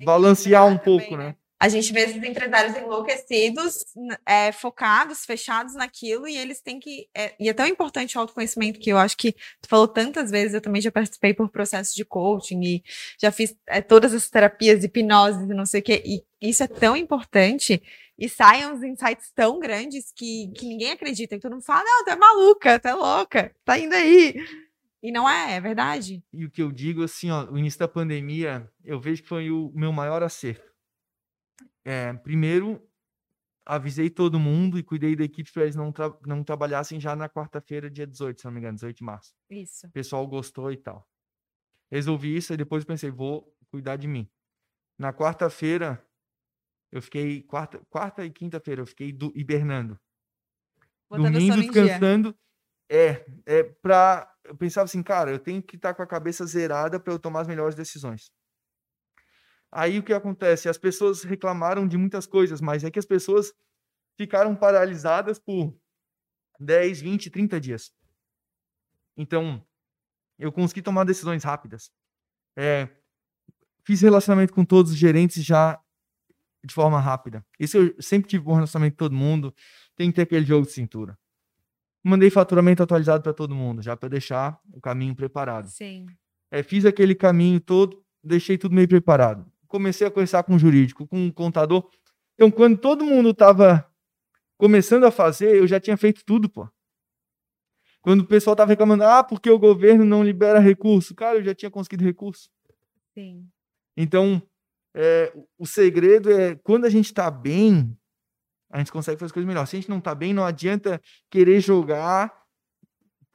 [0.03, 1.35] balancear um pouco, também, né?
[1.61, 3.85] A gente vê esses empresários enlouquecidos,
[4.25, 7.07] é, focados, fechados naquilo, e eles têm que.
[7.15, 10.55] É, e é tão importante o autoconhecimento que eu acho que tu falou tantas vezes,
[10.55, 12.83] eu também já participei por processos de coaching e
[13.21, 16.01] já fiz é, todas as terapias, hipnose e não sei o quê.
[16.03, 17.79] E isso é tão importante
[18.17, 21.35] e saem uns insights tão grandes que, que ninguém acredita.
[21.35, 24.33] E todo mundo fala: não, tu é maluca, tu é louca, tá indo aí.
[25.03, 26.23] E não é, é verdade.
[26.33, 29.51] E o que eu digo, assim, ó, o início da pandemia, eu vejo que foi
[29.51, 30.70] o meu maior acerto
[31.83, 32.81] é, primeiro,
[33.65, 37.29] avisei todo mundo e cuidei da equipe para eles não, tra não trabalhassem já na
[37.29, 39.33] quarta-feira, dia 18, se não me engano, 18 de março.
[39.49, 39.87] Isso.
[39.87, 41.07] O pessoal gostou e tal.
[41.91, 44.29] Resolvi isso e depois pensei, vou cuidar de mim.
[44.97, 46.05] Na quarta-feira,
[46.91, 47.41] eu fiquei.
[47.43, 49.99] Quarta, quarta e quinta-feira, eu fiquei do, hibernando.
[51.09, 52.35] Botando Dormindo, descansando.
[52.89, 54.29] É, é pra.
[54.43, 57.19] Eu pensava assim, cara, eu tenho que estar tá com a cabeça zerada para eu
[57.19, 58.31] tomar as melhores decisões.
[59.71, 60.67] Aí o que acontece?
[60.67, 63.53] As pessoas reclamaram de muitas coisas, mas é que as pessoas
[64.17, 65.73] ficaram paralisadas por
[66.59, 67.93] 10, 20, 30 dias.
[69.15, 69.65] Então,
[70.37, 71.89] eu consegui tomar decisões rápidas.
[72.55, 72.89] É,
[73.85, 75.79] fiz relacionamento com todos os gerentes já
[76.63, 77.45] de forma rápida.
[77.57, 79.55] Isso eu sempre tive bom relacionamento com todo mundo.
[79.95, 81.17] Tem que ter aquele jogo de cintura.
[82.03, 85.69] Mandei faturamento atualizado para todo mundo, já para deixar o caminho preparado.
[85.69, 86.07] Sim.
[86.49, 91.07] É, fiz aquele caminho todo, deixei tudo meio preparado comecei a conversar com um jurídico,
[91.07, 91.89] com um contador.
[92.35, 93.89] Então, quando todo mundo estava
[94.57, 96.69] começando a fazer, eu já tinha feito tudo, pô.
[98.01, 101.15] Quando o pessoal estava reclamando, ah, porque o governo não libera recurso.
[101.15, 102.49] Cara, eu já tinha conseguido recurso.
[103.13, 103.47] Sim.
[103.95, 104.41] Então,
[104.93, 107.95] é, o segredo é quando a gente está bem,
[108.71, 109.65] a gente consegue fazer as coisas melhor.
[109.65, 112.33] Se a gente não está bem, não adianta querer jogar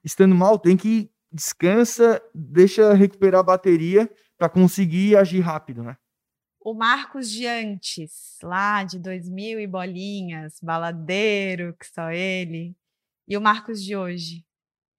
[0.04, 0.58] estando mal.
[0.58, 5.96] Tem que descansa, deixa recuperar a bateria para conseguir agir rápido, né?
[6.66, 12.76] O Marcos de antes, lá de 2000 e bolinhas, baladeiro, que só ele,
[13.28, 14.44] e o Marcos de hoje,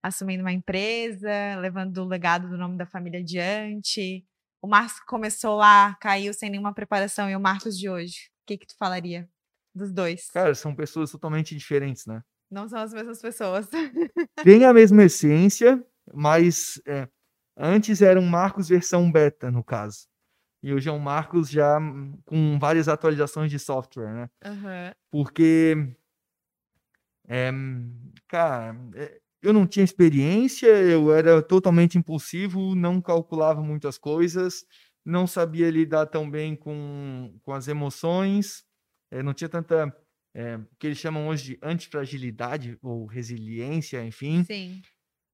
[0.02, 4.26] assumindo uma empresa, levando o legado do nome da família adiante.
[4.62, 8.60] O Marcos começou lá, caiu sem nenhuma preparação, e o Marcos de hoje, o que
[8.60, 9.30] que tu falaria
[9.76, 10.30] dos dois?
[10.30, 12.24] Cara, são pessoas totalmente diferentes, né?
[12.50, 13.68] Não são as mesmas pessoas.
[14.42, 17.10] Tem a mesma essência, mas é,
[17.58, 20.08] antes era um Marcos versão beta, no caso.
[20.64, 21.80] E hoje é um Marcos já
[22.26, 24.30] com várias atualizações de software, né?
[24.46, 24.92] Uhum.
[25.12, 25.96] Porque,
[27.28, 27.52] é,
[28.28, 34.66] cara, é, eu não tinha experiência, eu era totalmente impulsivo, não calculava muitas coisas,
[35.06, 38.66] não sabia lidar tão bem com, com as emoções,
[39.12, 39.96] é, não tinha tanta,
[40.36, 44.44] é, que eles chamam hoje de antifragilidade ou resiliência, enfim.
[44.44, 44.82] Sim.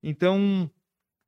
[0.04, 0.70] Então,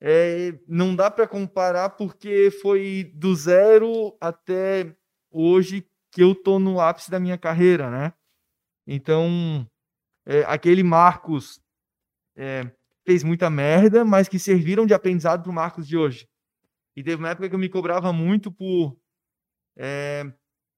[0.02, 4.96] é, não dá para comparar porque foi do zero até
[5.32, 8.14] hoje que eu tô no ápice da minha carreira, né?
[8.88, 9.68] Então,
[10.26, 11.62] é, aquele Marcos
[12.36, 12.72] é,
[13.06, 16.28] fez muita merda, mas que serviram de aprendizado para o Marcos de hoje.
[16.96, 18.98] E teve uma época que eu me cobrava muito por
[19.78, 20.24] é,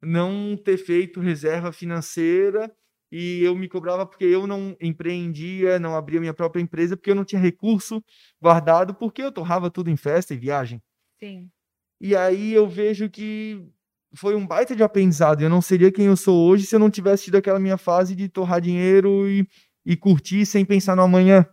[0.01, 2.73] não ter feito reserva financeira
[3.11, 7.15] e eu me cobrava porque eu não empreendia, não abria minha própria empresa, porque eu
[7.15, 8.03] não tinha recurso
[8.41, 10.81] guardado, porque eu torrava tudo em festa e viagem.
[11.19, 11.49] Sim.
[12.01, 13.65] E aí eu vejo que
[14.15, 15.41] foi um baita de aprendizado.
[15.41, 18.15] Eu não seria quem eu sou hoje se eu não tivesse tido aquela minha fase
[18.15, 19.47] de torrar dinheiro e,
[19.85, 21.45] e curtir sem pensar no amanhã.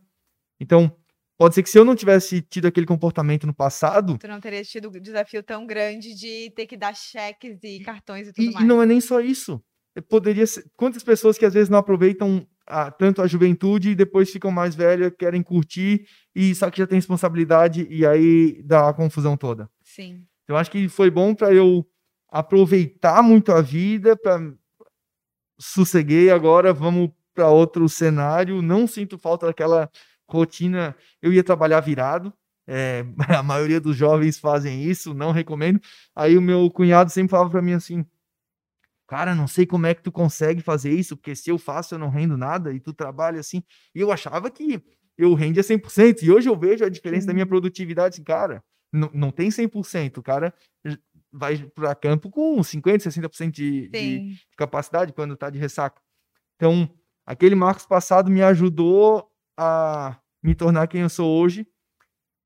[0.61, 0.95] Então,
[1.39, 4.19] pode ser que se eu não tivesse tido aquele comportamento no passado.
[4.19, 8.29] Tu não teria tido um desafio tão grande de ter que dar cheques e cartões
[8.29, 8.65] e tudo e, mais.
[8.65, 9.63] E não é nem só isso
[10.03, 14.31] poderia ser, quantas pessoas que às vezes não aproveitam a, tanto a juventude e depois
[14.31, 18.95] ficam mais velhas, querem curtir e só que já tem responsabilidade e aí dá a
[18.95, 19.69] confusão toda.
[19.83, 20.25] Sim.
[20.45, 21.87] Então acho que foi bom para eu
[22.29, 24.41] aproveitar muito a vida, para
[25.59, 29.91] sosseguei agora, vamos para outro cenário, não sinto falta daquela
[30.29, 32.33] rotina, eu ia trabalhar virado,
[32.67, 33.05] é,
[33.39, 35.81] a maioria dos jovens fazem isso, não recomendo.
[36.15, 38.05] Aí o meu cunhado sempre falava para mim assim:
[39.15, 42.01] Cara, não sei como é que tu consegue fazer isso, porque se eu faço eu
[42.01, 43.63] não rendo nada e tu trabalha assim.
[43.95, 44.83] E eu achava que
[45.17, 46.25] eu rendia 100%.
[46.25, 48.17] E hoje eu vejo a diferença da minha produtividade.
[48.17, 48.61] Assim, cara,
[48.93, 50.19] não, não tem 100%.
[50.19, 50.53] O cara
[51.31, 56.03] vai para campo com 50%, 60% de, de capacidade quando está de ressaca.
[56.57, 56.91] Então,
[57.25, 61.65] aquele Marcos passado me ajudou a me tornar quem eu sou hoje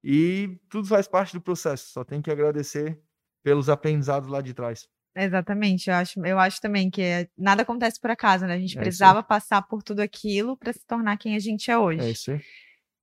[0.04, 1.92] e tudo faz parte do processo.
[1.92, 3.00] Só tenho que agradecer
[3.42, 4.86] pelos aprendizados lá de trás.
[5.24, 8.54] Exatamente, eu acho, eu acho também que é, nada acontece por acaso, né?
[8.54, 11.74] A gente é precisava passar por tudo aquilo para se tornar quem a gente é,
[11.74, 12.00] é hoje.
[12.00, 12.40] É isso aí.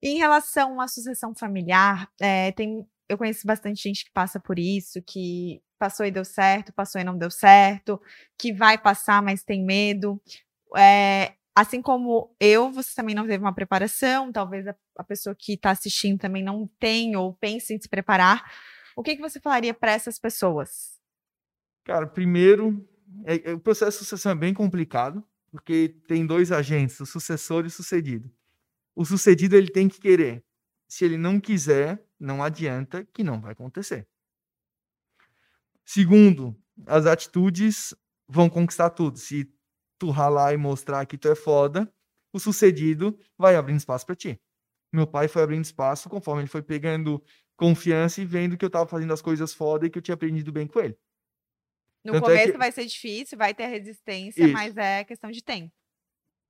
[0.02, 5.02] Em relação à sucessão familiar, é, tem, eu conheço bastante gente que passa por isso,
[5.02, 8.02] que passou e deu certo, passou e não deu certo,
[8.40, 10.22] que vai passar, mas tem medo.
[10.78, 15.54] É, assim como eu, você também não teve uma preparação, talvez a, a pessoa que
[15.54, 18.44] está assistindo também não tem ou pense em se preparar.
[18.96, 20.95] O que, que você falaria para essas pessoas?
[21.86, 22.84] Cara, primeiro,
[23.24, 27.64] é, é, o processo de sucessão é bem complicado, porque tem dois agentes, o sucessor
[27.64, 28.30] e o sucedido.
[28.96, 30.44] O sucedido ele tem que querer.
[30.88, 34.08] Se ele não quiser, não adianta que não vai acontecer.
[35.86, 36.58] Segundo,
[36.88, 37.94] as atitudes
[38.28, 39.20] vão conquistar tudo.
[39.20, 39.48] Se
[40.00, 41.92] tu ralar e mostrar que tu é foda,
[42.34, 44.42] o sucedido vai abrindo espaço para ti.
[44.92, 47.24] Meu pai foi abrindo espaço conforme ele foi pegando
[47.56, 50.52] confiança e vendo que eu tava fazendo as coisas foda e que eu tinha aprendido
[50.52, 50.98] bem com ele.
[52.06, 52.58] No Tanto começo é que...
[52.58, 54.54] vai ser difícil, vai ter resistência, Isso.
[54.54, 55.74] mas é questão de tempo.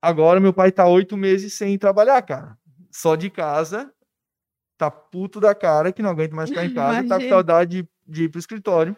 [0.02, 2.58] Agora meu pai tá oito meses sem trabalhar, cara.
[2.90, 3.90] Só de casa,
[4.76, 7.88] tá puto da cara que não aguenta mais ficar em casa, tá com saudade de,
[8.06, 8.94] de ir pro escritório,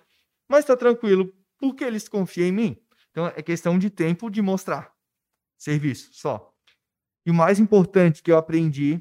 [0.48, 2.76] mas tá tranquilo, porque eles confiam em mim.
[3.12, 4.92] Então é questão de tempo de mostrar
[5.56, 6.52] serviço só.
[7.24, 9.00] E o mais importante que eu aprendi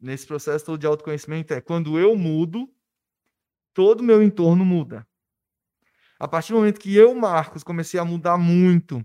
[0.00, 2.66] nesse processo todo de autoconhecimento é quando eu mudo,
[3.74, 5.06] todo o meu entorno muda.
[6.24, 9.04] A partir do momento que eu, Marcos, comecei a mudar muito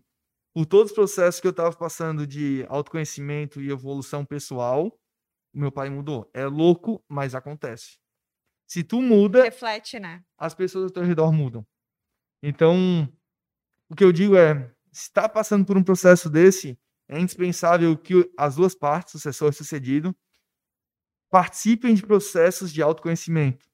[0.54, 4.98] por todos os processos que eu estava passando de autoconhecimento e evolução pessoal,
[5.54, 6.32] o meu pai mudou.
[6.34, 7.98] É louco, mas acontece.
[8.66, 10.24] Se tu muda, reflete, né?
[10.38, 11.68] As pessoas ao teu redor mudam.
[12.42, 13.12] Então,
[13.90, 18.32] o que eu digo é, se está passando por um processo desse, é indispensável que
[18.38, 20.16] as duas partes, sucessor e sucedido,
[21.30, 23.69] participem de processos de autoconhecimento.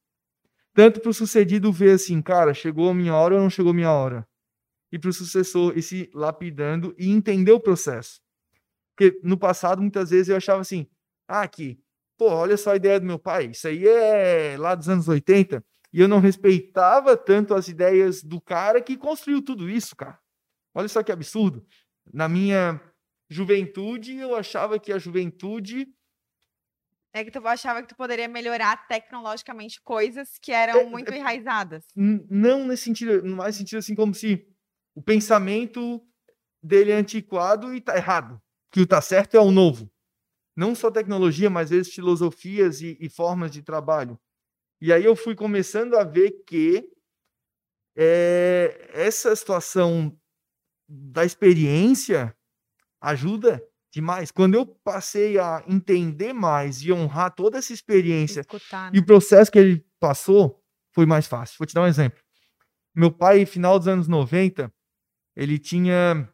[0.75, 3.73] Tanto para o sucedido ver assim, cara, chegou a minha hora ou não chegou a
[3.73, 4.27] minha hora?
[4.91, 8.19] E para o sucessor ir se lapidando e entender o processo.
[8.93, 10.85] Porque no passado, muitas vezes, eu achava assim,
[11.29, 11.79] ah, aqui,
[12.17, 15.63] pô, olha só a ideia do meu pai, isso aí é lá dos anos 80,
[15.93, 20.19] e eu não respeitava tanto as ideias do cara que construiu tudo isso, cara.
[20.73, 21.65] Olha só que absurdo.
[22.13, 22.81] Na minha
[23.29, 25.87] juventude, eu achava que a juventude.
[27.15, 31.17] É que tu achava que tu poderia melhorar tecnologicamente coisas que eram é, muito é,
[31.17, 31.85] enraizadas.
[31.95, 34.45] Não nesse sentido, no mais sentido assim, como se
[34.93, 36.05] o pensamento
[36.61, 38.37] dele é antiquado e tá errado.
[38.69, 39.89] Que o tá certo é o novo.
[40.57, 44.19] Não só tecnologia, mas às vezes filosofias e, e formas de trabalho.
[44.81, 46.85] E aí eu fui começando a ver que
[47.95, 50.19] é, essa situação
[50.85, 52.35] da experiência
[52.99, 53.65] ajuda
[53.95, 54.31] demais.
[54.31, 58.97] Quando eu passei a entender mais e honrar toda essa experiência Escutar, né?
[58.97, 60.61] e o processo que ele passou,
[60.93, 61.55] foi mais fácil.
[61.57, 62.19] Vou te dar um exemplo.
[62.95, 64.71] Meu pai, final dos anos 90,
[65.35, 66.29] ele tinha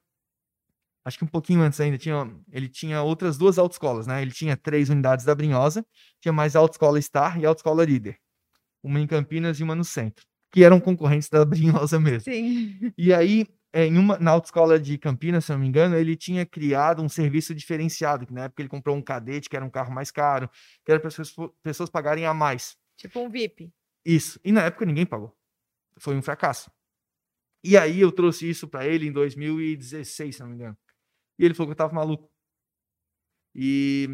[1.03, 4.21] acho que um pouquinho antes ainda, tinha, ele tinha outras duas autoescolas, né?
[4.21, 5.83] Ele tinha três unidades da Brinhosa,
[6.19, 8.19] tinha mais a autoescola Star e a autoescola Líder
[8.83, 12.31] uma em Campinas e uma no centro, que eram concorrentes da Brinhosa mesmo.
[12.31, 12.91] Sim.
[12.97, 16.45] E aí, é, em uma, na autoescola de Campinas, se não me engano, ele tinha
[16.45, 19.93] criado um serviço diferenciado, que na época ele comprou um cadete, que era um carro
[19.93, 20.49] mais caro,
[20.83, 22.77] que era para as pessoas pagarem a mais.
[22.97, 23.71] Tipo um VIP.
[24.05, 24.39] Isso.
[24.43, 25.35] E na época ninguém pagou.
[25.97, 26.71] Foi um fracasso.
[27.63, 30.77] E aí eu trouxe isso para ele em 2016, se não me engano.
[31.37, 32.29] E ele falou que eu tava maluco.
[33.55, 34.07] E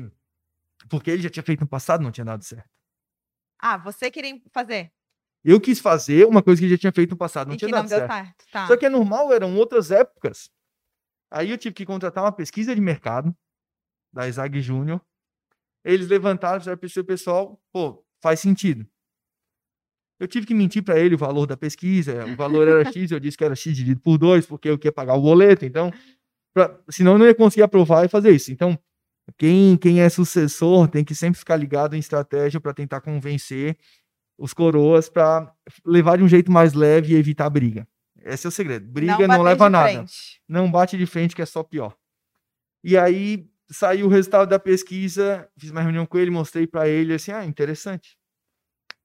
[0.89, 2.69] porque ele já tinha feito no passado, não tinha dado certo.
[3.59, 4.91] Ah, você queria fazer?
[5.49, 7.83] Eu quis fazer uma coisa que já tinha feito no passado, não e tinha dado
[7.83, 8.11] não certo.
[8.11, 8.45] certo.
[8.51, 8.67] Tá.
[8.67, 10.51] Só que é normal, eram outras épocas.
[11.31, 13.33] Aí eu tive que contratar uma pesquisa de mercado
[14.11, 14.99] da Isaac Júnior.
[15.85, 18.85] Eles levantaram para o pessoal, pô, faz sentido.
[20.19, 23.19] Eu tive que mentir para ele o valor da pesquisa, o valor era X, eu
[23.19, 25.93] disse que era X dividido por 2, porque eu queria pagar o boleto, então,
[26.53, 28.51] pra, senão eu não ia conseguir aprovar e fazer isso.
[28.51, 28.77] Então,
[29.37, 33.77] quem, quem é sucessor tem que sempre ficar ligado em estratégia para tentar convencer
[34.37, 35.51] os coroas para
[35.85, 37.87] levar de um jeito mais leve e evitar briga.
[38.23, 38.85] Esse é o segredo.
[38.85, 39.89] Briga não, não leva nada.
[39.89, 40.41] Frente.
[40.47, 41.95] Não bate de frente, que é só pior.
[42.83, 47.13] E aí saiu o resultado da pesquisa, fiz uma reunião com ele, mostrei para ele
[47.13, 48.17] assim: ah, interessante.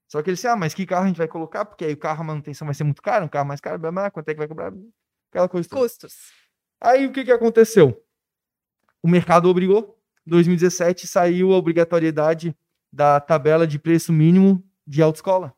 [0.08, 1.64] Só que ele disse: ah, mas que carro a gente vai colocar?
[1.64, 3.92] Porque aí o carro, a manutenção vai ser muito caro, um carro mais caro, blá,
[3.92, 4.72] blá, quanto é que vai cobrar?
[5.30, 5.68] Aquela coisa.
[5.68, 6.14] Custos.
[6.80, 6.92] Toda.
[6.92, 8.04] Aí o que, que aconteceu?
[9.02, 12.56] O mercado obrigou 2017 saiu a obrigatoriedade
[12.92, 15.54] da tabela de preço mínimo de autoescola.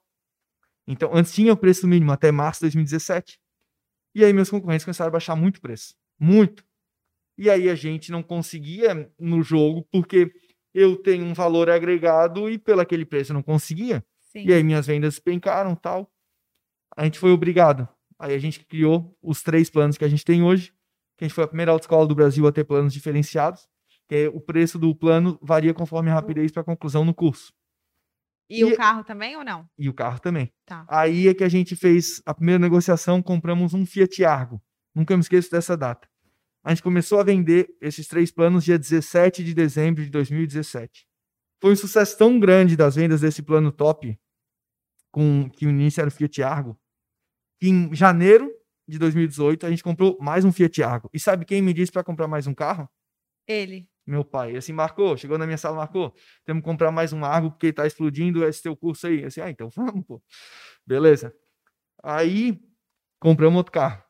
[0.86, 3.38] Então, antes tinha o preço mínimo até março de 2017.
[4.14, 5.94] E aí meus concorrentes começaram a baixar muito o preço.
[6.18, 6.64] Muito.
[7.36, 10.32] E aí a gente não conseguia no jogo, porque
[10.72, 14.04] eu tenho um valor agregado e pelo aquele preço eu não conseguia.
[14.20, 14.44] Sim.
[14.46, 16.10] E aí minhas vendas pencaram tal.
[16.96, 17.88] A gente foi obrigado.
[18.18, 20.72] Aí a gente criou os três planos que a gente tem hoje,
[21.16, 23.68] que a gente foi a primeira autoescola do Brasil a ter planos diferenciados,
[24.08, 27.52] que é, o preço do plano varia conforme a rapidez para a conclusão no curso.
[28.48, 29.68] E, e, o carro também ou não?
[29.78, 30.52] E o carro também.
[30.66, 30.84] Tá.
[30.88, 34.62] Aí é que a gente fez a primeira negociação, compramos um Fiat Argo.
[34.94, 36.08] Nunca me esqueço dessa data.
[36.62, 41.06] A gente começou a vender esses três planos dia 17 de dezembro de 2017.
[41.60, 44.18] Foi um sucesso tão grande das vendas desse plano top,
[45.10, 46.78] com que o início era o Fiat Argo,
[47.60, 48.50] que em janeiro
[48.86, 51.10] de 2018 a gente comprou mais um Fiat Argo.
[51.12, 52.88] E sabe quem me disse para comprar mais um carro?
[53.46, 54.56] Ele meu pai.
[54.56, 56.14] Assim, marcou, chegou na minha sala, marcou.
[56.44, 59.24] Temos que comprar mais um Argo porque tá explodindo esse teu curso aí.
[59.24, 60.22] Assim, ah, então vamos, pô.
[60.86, 61.34] Beleza.
[62.02, 62.60] Aí
[63.20, 64.02] compramos outro carro.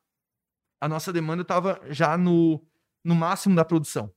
[0.81, 2.65] A nossa demanda estava já no,
[3.05, 4.13] no máximo da produção.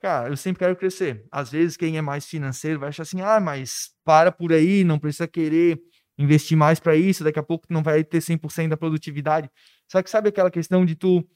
[0.00, 1.26] Cara, eu sempre quero crescer.
[1.30, 4.98] Às vezes, quem é mais financeiro vai achar assim: ah, mas para por aí, não
[4.98, 5.80] precisa querer
[6.16, 9.48] investir mais para isso, daqui a pouco não vai ter 100% da produtividade.
[9.90, 11.26] Só que sabe aquela questão de tu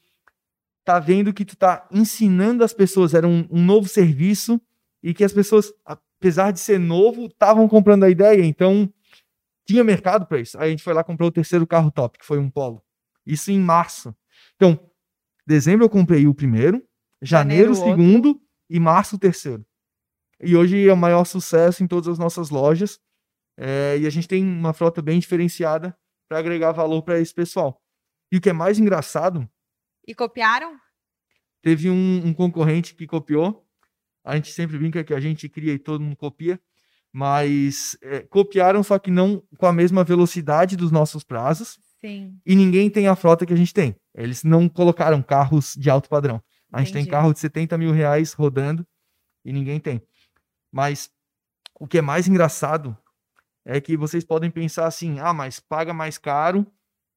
[0.83, 4.61] tá vendo que tu tá ensinando as pessoas, era um, um novo serviço
[5.01, 8.91] e que as pessoas, apesar de ser novo, estavam comprando a ideia, então
[9.65, 10.57] tinha mercado para isso.
[10.57, 12.81] Aí a gente foi lá comprar o terceiro carro top, que foi um Polo.
[13.25, 14.15] Isso em março.
[14.55, 14.79] Então,
[15.47, 16.83] dezembro eu comprei o primeiro,
[17.21, 18.43] janeiro, o segundo outro.
[18.69, 19.65] e março o terceiro.
[20.41, 22.99] E hoje é o maior sucesso em todas as nossas lojas.
[23.57, 25.95] É, e a gente tem uma frota bem diferenciada
[26.27, 27.81] para agregar valor para esse pessoal.
[28.31, 29.47] E o que é mais engraçado
[30.07, 30.77] e copiaram?
[31.61, 33.65] Teve um, um, concorrente que copiou.
[34.23, 36.59] A gente sempre brinca que a gente cria e todo mundo copia.
[37.11, 41.79] Mas é, copiaram, só que não com a mesma velocidade dos nossos prazos.
[42.01, 42.37] Sim.
[42.45, 43.95] E ninguém tem a frota que a gente tem.
[44.13, 46.43] Eles não colocaram carros de alto padrão.
[46.71, 47.05] A gente Entendi.
[47.05, 48.85] tem carro de 70 mil reais rodando
[49.45, 50.01] e ninguém tem.
[50.71, 51.09] Mas
[51.79, 52.97] o que é mais engraçado
[53.63, 56.65] é que vocês podem pensar assim: ah, mas paga mais caro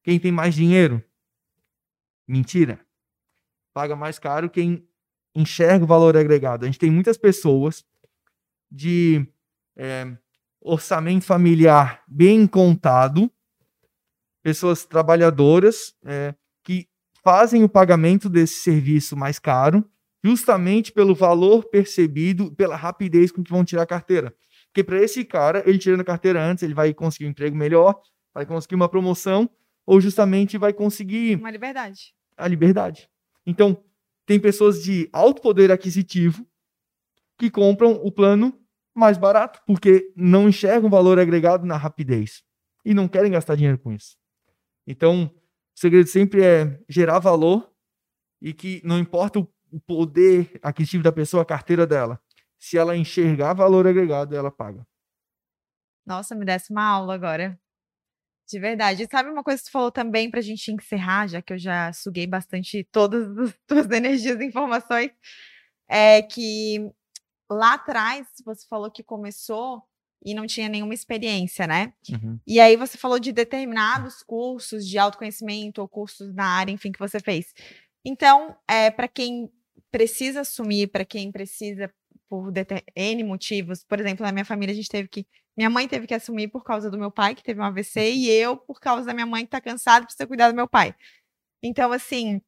[0.03, 1.03] quem tem mais dinheiro.
[2.27, 2.79] Mentira.
[3.73, 4.87] Paga mais caro quem
[5.35, 6.63] enxerga o valor agregado.
[6.63, 7.85] A gente tem muitas pessoas
[8.69, 9.25] de
[9.77, 10.17] é,
[10.59, 13.31] orçamento familiar bem contado,
[14.43, 16.87] pessoas trabalhadoras é, que
[17.23, 19.87] fazem o pagamento desse serviço mais caro,
[20.23, 24.35] justamente pelo valor percebido, pela rapidez com que vão tirar a carteira.
[24.67, 28.01] Porque para esse cara, ele tirando a carteira antes, ele vai conseguir um emprego melhor,
[28.33, 29.49] vai conseguir uma promoção,
[29.85, 31.37] ou justamente vai conseguir.
[31.37, 33.09] Uma liberdade a liberdade.
[33.45, 33.83] Então,
[34.25, 36.45] tem pessoas de alto poder aquisitivo
[37.37, 38.59] que compram o plano
[38.95, 42.43] mais barato, porque não enxergam valor agregado na rapidez
[42.83, 44.17] e não querem gastar dinheiro com isso.
[44.85, 47.71] Então, o segredo sempre é gerar valor
[48.41, 52.19] e que não importa o poder aquisitivo da pessoa, a carteira dela,
[52.57, 54.85] se ela enxergar valor agregado, ela paga.
[56.05, 57.59] Nossa, me desse uma aula agora.
[58.49, 59.03] De verdade.
[59.03, 61.57] E sabe uma coisa que você falou também para a gente encerrar, já que eu
[61.57, 65.11] já suguei bastante todas as tuas energias e informações,
[65.89, 66.89] é que
[67.49, 69.83] lá atrás você falou que começou
[70.25, 71.93] e não tinha nenhuma experiência, né?
[72.09, 72.39] Uhum.
[72.45, 76.99] E aí você falou de determinados cursos de autoconhecimento ou cursos na área, enfim, que
[76.99, 77.53] você fez.
[78.03, 79.51] Então, é, para quem
[79.91, 81.91] precisa assumir, para quem precisa
[82.29, 82.51] por
[82.95, 85.25] N motivos, por exemplo, na minha família a gente teve que
[85.57, 88.29] minha mãe teve que assumir por causa do meu pai, que teve um AVC, e
[88.29, 90.93] eu por causa da minha mãe, que tá cansada, precisa cuidar do meu pai.
[91.63, 92.39] Então, assim,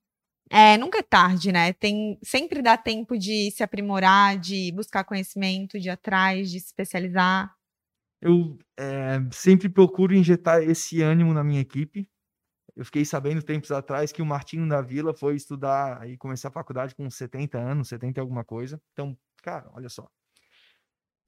[0.52, 1.74] é, nunca é tarde, né?
[1.74, 6.68] Tem, sempre dá tempo de se aprimorar, de buscar conhecimento, de ir atrás, de se
[6.68, 7.52] especializar.
[8.22, 12.08] Eu é, sempre procuro injetar esse ânimo na minha equipe.
[12.80, 16.52] Eu fiquei sabendo tempos atrás que o Martinho da Vila foi estudar e começar a
[16.52, 18.82] faculdade com 70 anos, 70 e alguma coisa.
[18.94, 20.10] Então, cara, olha só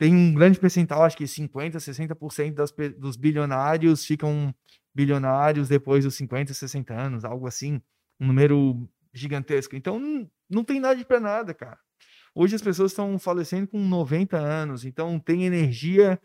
[0.01, 4.51] tem um grande percentual, acho que 50%, 60% das, dos bilionários ficam
[4.95, 7.79] bilionários depois dos 50, 60 anos, algo assim,
[8.19, 9.75] um número gigantesco.
[9.75, 11.77] Então, não, não tem nada para nada, cara.
[12.33, 16.19] Hoje as pessoas estão falecendo com 90 anos, então tem energia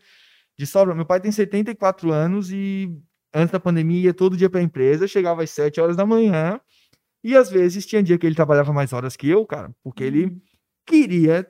[0.57, 0.95] de sobra.
[0.95, 2.99] Meu pai tem 74 anos e
[3.33, 6.59] antes da pandemia ia todo dia para a empresa, chegava às 7 horas da manhã
[7.23, 10.25] e às vezes tinha dia que ele trabalhava mais horas que eu, cara, porque ele
[10.25, 10.41] uhum.
[10.85, 11.47] queria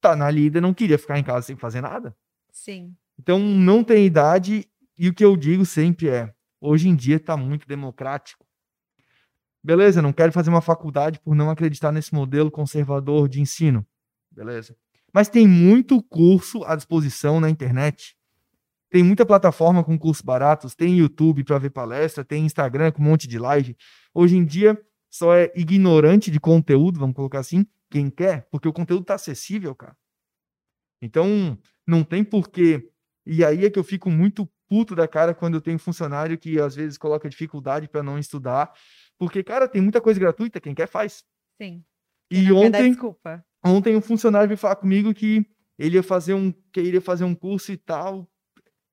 [0.00, 2.14] tá na lida, não queria ficar em casa sem fazer nada.
[2.50, 2.94] Sim.
[3.18, 7.36] Então não tem idade e o que eu digo sempre é, hoje em dia está
[7.36, 8.44] muito democrático.
[9.64, 13.86] Beleza, não quero fazer uma faculdade por não acreditar nesse modelo conservador de ensino.
[14.30, 14.76] Beleza.
[15.14, 18.16] Mas tem muito curso à disposição na internet.
[18.92, 23.06] Tem muita plataforma com cursos baratos, tem YouTube para ver palestra, tem Instagram com um
[23.06, 23.74] monte de live.
[24.12, 24.78] Hoje em dia,
[25.10, 29.74] só é ignorante de conteúdo, vamos colocar assim, quem quer, porque o conteúdo está acessível,
[29.74, 29.96] cara.
[31.00, 32.86] Então, não tem porquê.
[33.24, 36.60] E aí é que eu fico muito puto da cara quando eu tenho funcionário que
[36.60, 38.74] às vezes coloca dificuldade para não estudar,
[39.18, 41.24] porque, cara, tem muita coisa gratuita, quem quer faz.
[41.58, 41.82] Sim.
[42.30, 43.42] E ontem, desculpa.
[43.64, 45.46] ontem um funcionário veio falar comigo que
[45.78, 48.30] ele ia fazer um, que iria fazer um curso e tal.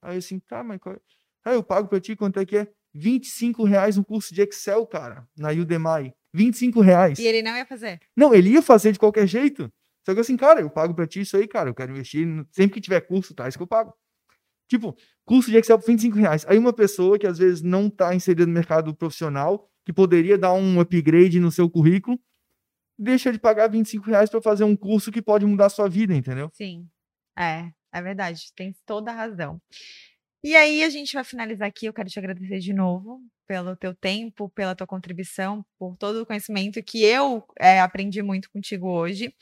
[0.02, 1.00] Aí assim, tá, mas qual...
[1.46, 2.68] aí eu pago para ti quanto é que é?
[2.94, 6.14] 25 reais um curso de Excel, cara, na Udemy.
[6.34, 7.20] 25 reais.
[7.20, 8.00] E ele não ia fazer?
[8.16, 9.72] Não, ele ia fazer de qualquer jeito.
[10.06, 11.70] Só que assim, cara, eu pago pra ti isso aí, cara.
[11.70, 12.28] Eu quero investir.
[12.52, 13.48] Sempre que tiver curso, tá?
[13.48, 13.94] Isso que eu pago.
[14.68, 14.96] Tipo,
[15.26, 16.46] curso de Excel por 25 reais.
[16.48, 20.54] Aí uma pessoa que às vezes não tá inserida no mercado profissional, que poderia dar
[20.54, 22.20] um upgrade no seu currículo,
[22.98, 26.14] deixa de pagar 25 reais para fazer um curso que pode mudar a sua vida,
[26.14, 26.52] entendeu?
[26.54, 26.88] Sim.
[27.38, 28.52] É, é verdade.
[28.56, 29.62] Tem toda a razão.
[30.44, 31.86] E aí a gente vai finalizar aqui.
[31.86, 36.26] Eu quero te agradecer de novo pelo teu tempo, pela tua contribuição, por todo o
[36.26, 39.34] conhecimento que eu é, aprendi muito contigo hoje.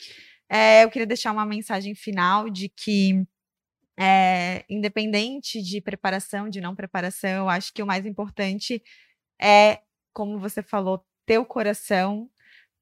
[0.50, 3.26] É, eu queria deixar uma mensagem final de que
[4.00, 8.82] é, independente de preparação, de não preparação, eu acho que o mais importante
[9.42, 9.82] é,
[10.14, 12.30] como você falou, ter o coração,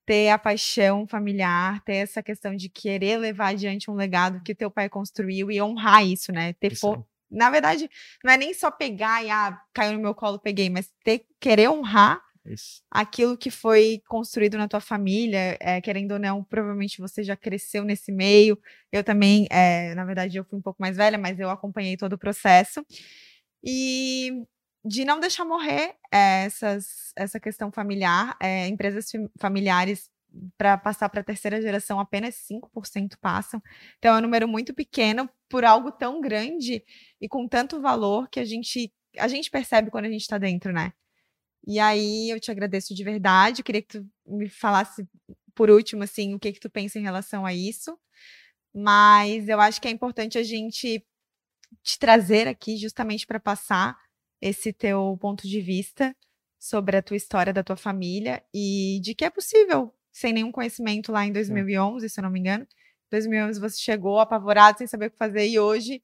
[0.06, 4.70] ter a paixão familiar, ter essa questão de querer levar adiante um legado que teu
[4.70, 6.54] pai construiu e honrar isso, né?
[6.54, 7.06] Ter isso.
[7.30, 7.90] Na verdade,
[8.24, 11.70] não é nem só pegar e ah, caiu no meu colo, peguei, mas ter querer
[11.70, 12.84] honrar isso.
[12.92, 17.84] Aquilo que foi construído na tua família, é, querendo ou não, provavelmente você já cresceu
[17.84, 18.58] nesse meio.
[18.92, 22.14] Eu também, é, na verdade, eu fui um pouco mais velha, mas eu acompanhei todo
[22.14, 22.86] o processo.
[23.64, 24.46] E
[24.86, 28.38] de não deixar morrer é, essas, essa questão familiar.
[28.70, 30.10] empresas familiares
[30.58, 33.62] para passar para a terceira geração, apenas 5% passam.
[33.98, 36.84] Então é um número muito pequeno por algo tão grande
[37.20, 40.74] e com tanto valor que a gente a gente percebe quando a gente está dentro,
[40.74, 40.92] né?
[41.66, 43.64] E aí eu te agradeço de verdade.
[43.64, 45.08] Queria que tu me falasse
[45.56, 47.98] por último assim, o que que tu pensa em relação a isso.
[48.74, 51.06] Mas eu acho que é importante a gente
[51.82, 53.98] te trazer aqui justamente para passar
[54.42, 56.16] esse teu ponto de vista
[56.60, 61.12] sobre a tua história da tua família e de que é possível, sem nenhum conhecimento
[61.12, 62.10] lá em 2011, é.
[62.10, 62.68] se eu não me engano.
[63.12, 66.02] 2011 você chegou apavorado, sem saber o que fazer e hoje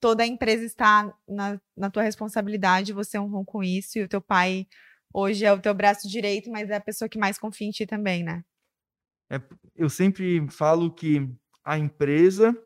[0.00, 4.20] toda a empresa está na, na tua responsabilidade, você honrou com isso e o teu
[4.20, 4.66] pai
[5.12, 7.86] hoje é o teu braço direito, mas é a pessoa que mais confia em ti
[7.86, 8.44] também, né?
[9.30, 9.40] É,
[9.76, 11.28] eu sempre falo que
[11.62, 12.56] a empresa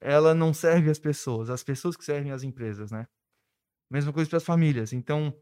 [0.00, 3.06] ela não serve as pessoas, as pessoas que servem as empresas, né?
[3.90, 4.92] Mesma coisa para as famílias.
[4.92, 5.34] Então,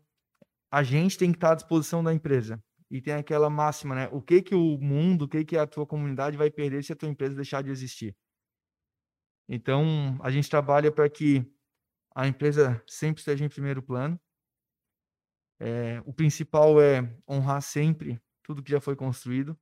[0.71, 2.63] a gente tem que estar à disposição da empresa.
[2.91, 4.09] E tem aquela máxima, né?
[4.11, 6.97] O que que o mundo, o que que a tua comunidade vai perder se a
[6.97, 8.17] tua empresa deixar de existir?
[9.47, 11.45] Então, a gente trabalha para que
[12.15, 14.19] a empresa sempre esteja em primeiro plano,
[15.61, 19.59] é, o principal é honrar sempre tudo que já foi construído.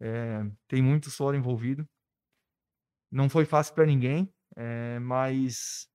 [0.00, 1.88] É, tem muito suor envolvido.
[3.10, 5.88] Não foi fácil para ninguém, é, mas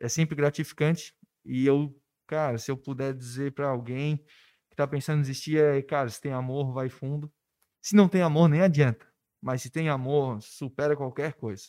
[0.00, 1.14] é sempre gratificante.
[1.44, 5.82] E eu, cara, se eu puder dizer para alguém que está pensando em desistir, é,
[5.82, 7.32] cara, se tem amor, vai fundo.
[7.80, 9.06] Se não tem amor, nem adianta.
[9.40, 11.64] Mas se tem amor, supera qualquer coisa.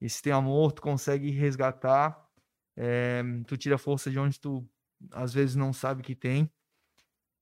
[0.00, 2.18] E se tem amor, tu consegue resgatar,
[2.76, 4.68] é, tu tira força de onde tu
[5.12, 6.50] às vezes não sabe que tem.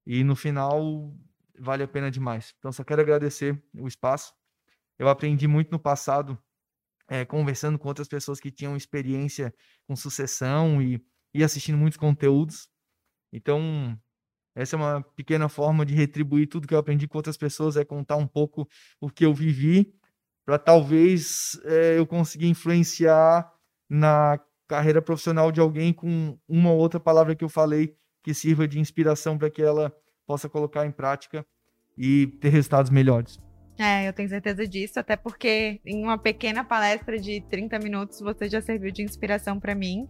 [0.06, 1.14] E no final
[1.58, 2.54] vale a pena demais.
[2.58, 4.34] Então só quero agradecer o espaço.
[4.98, 6.38] Eu aprendi muito no passado,
[7.08, 9.54] é, conversando com outras pessoas que tinham experiência
[9.86, 11.00] com sucessão e,
[11.32, 12.68] e assistindo muitos conteúdos.
[13.32, 13.98] Então,
[14.54, 17.84] essa é uma pequena forma de retribuir tudo que eu aprendi com outras pessoas, é
[17.84, 18.68] contar um pouco
[19.00, 19.92] o que eu vivi,
[20.44, 23.50] para talvez é, eu conseguir influenciar
[23.88, 24.38] na
[24.68, 28.80] carreira profissional de alguém com uma ou outra palavra que eu falei que sirva de
[28.80, 29.94] inspiração para que ela
[30.26, 31.46] possa colocar em prática
[31.96, 33.38] e ter resultados melhores.
[33.78, 38.48] É, eu tenho certeza disso, até porque em uma pequena palestra de 30 minutos você
[38.48, 40.08] já serviu de inspiração para mim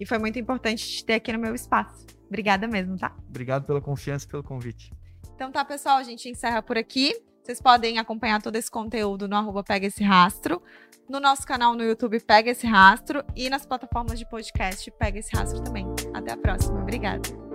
[0.00, 2.06] e foi muito importante te ter aqui no meu espaço.
[2.26, 3.14] Obrigada mesmo, tá?
[3.28, 4.92] Obrigado pela confiança e pelo convite.
[5.34, 7.14] Então tá, pessoal, a gente encerra por aqui.
[7.42, 10.60] Vocês podem acompanhar todo esse conteúdo no arroba Pega Esse Rastro,
[11.08, 15.36] no nosso canal no YouTube Pega Esse Rastro e nas plataformas de podcast Pega Esse
[15.36, 15.86] Rastro também.
[16.12, 16.80] Até a próxima.
[16.80, 17.45] Obrigada.